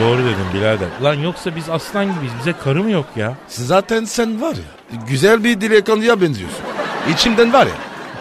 [0.00, 0.88] Doğru dedim birader.
[1.02, 3.34] Lan yoksa biz aslan gibiyiz bize karı mı yok ya?
[3.48, 6.60] Zaten sen var ya güzel bir delikanlıya benziyorsun.
[7.14, 7.72] İçimden var ya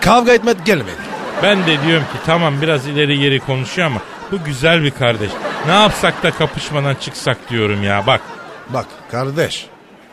[0.02, 1.07] kavga etmek gelmedi.
[1.44, 4.00] Ben de diyorum ki tamam biraz ileri geri konuşuyor ama
[4.32, 5.30] bu güzel bir kardeş.
[5.68, 8.22] Ne yapsak da kapışmadan çıksak diyorum ya bak.
[8.70, 9.68] Bak kardeş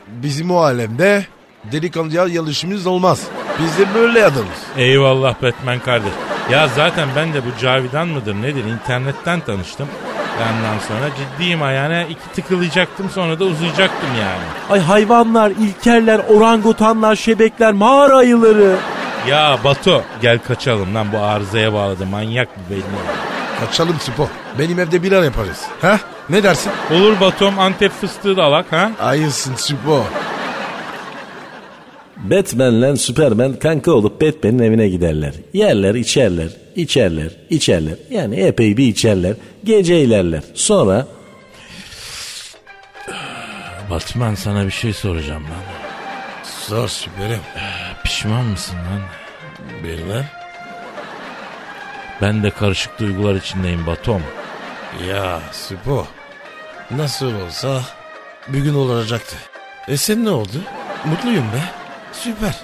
[0.08, 1.26] bizim o alemde
[1.72, 3.22] delikanlıya yarışımız olmaz.
[3.62, 4.62] Biz de böyle adamız.
[4.76, 6.12] Eyvallah Batman kardeş.
[6.50, 9.88] Ya zaten ben de bu Cavidan mıdır nedir internetten tanıştım.
[10.38, 14.44] Ondan sonra ciddiyim ayağına iki tıkılayacaktım sonra da uzayacaktım yani.
[14.70, 18.76] Ay hayvanlar, ilkerler, orangutanlar, şebekler, mağara ayıları.
[19.28, 22.82] Ya Batu gel kaçalım lan bu arızaya bağladı manyak bir belli.
[23.60, 24.28] Kaçalım Spo.
[24.58, 25.62] Benim evde bir an yaparız.
[25.82, 26.00] Ha?
[26.30, 26.72] Ne dersin?
[26.90, 28.92] Olur Batum Antep fıstığı da alak ha?
[29.00, 30.04] Ayılsın Spo.
[32.16, 35.34] Batman'le Superman kanka olup Batman'in evine giderler.
[35.52, 37.94] Yerler, içerler, içerler, içerler.
[38.10, 39.34] Yani epey bir içerler.
[39.64, 40.42] Gece ilerler.
[40.54, 41.06] Sonra
[43.90, 45.83] Batman sana bir şey soracağım lan.
[46.68, 47.40] Sor süperim.
[48.04, 49.00] Pişman mısın lan?
[49.84, 50.24] Bilmem.
[52.22, 54.22] Ben de karışık duygular içindeyim Batom.
[55.08, 56.06] Ya Spo.
[56.90, 57.80] Nasıl olsa
[58.48, 59.36] bir gün olacaktı.
[59.88, 60.56] E sen ne oldu?
[61.04, 61.60] Mutluyum be.
[62.12, 62.54] Süper.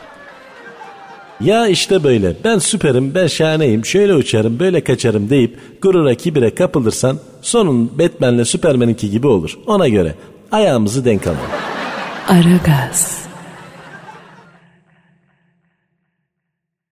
[1.40, 7.18] ya işte böyle ben süperim ben şahaneyim şöyle uçarım böyle kaçarım deyip gurura kibire kapılırsan
[7.43, 9.59] sonun Batman'le Superman'inki gibi olur.
[9.66, 10.14] Ona göre
[10.52, 11.40] ayağımızı denk alalım.
[12.28, 13.30] Aragaz.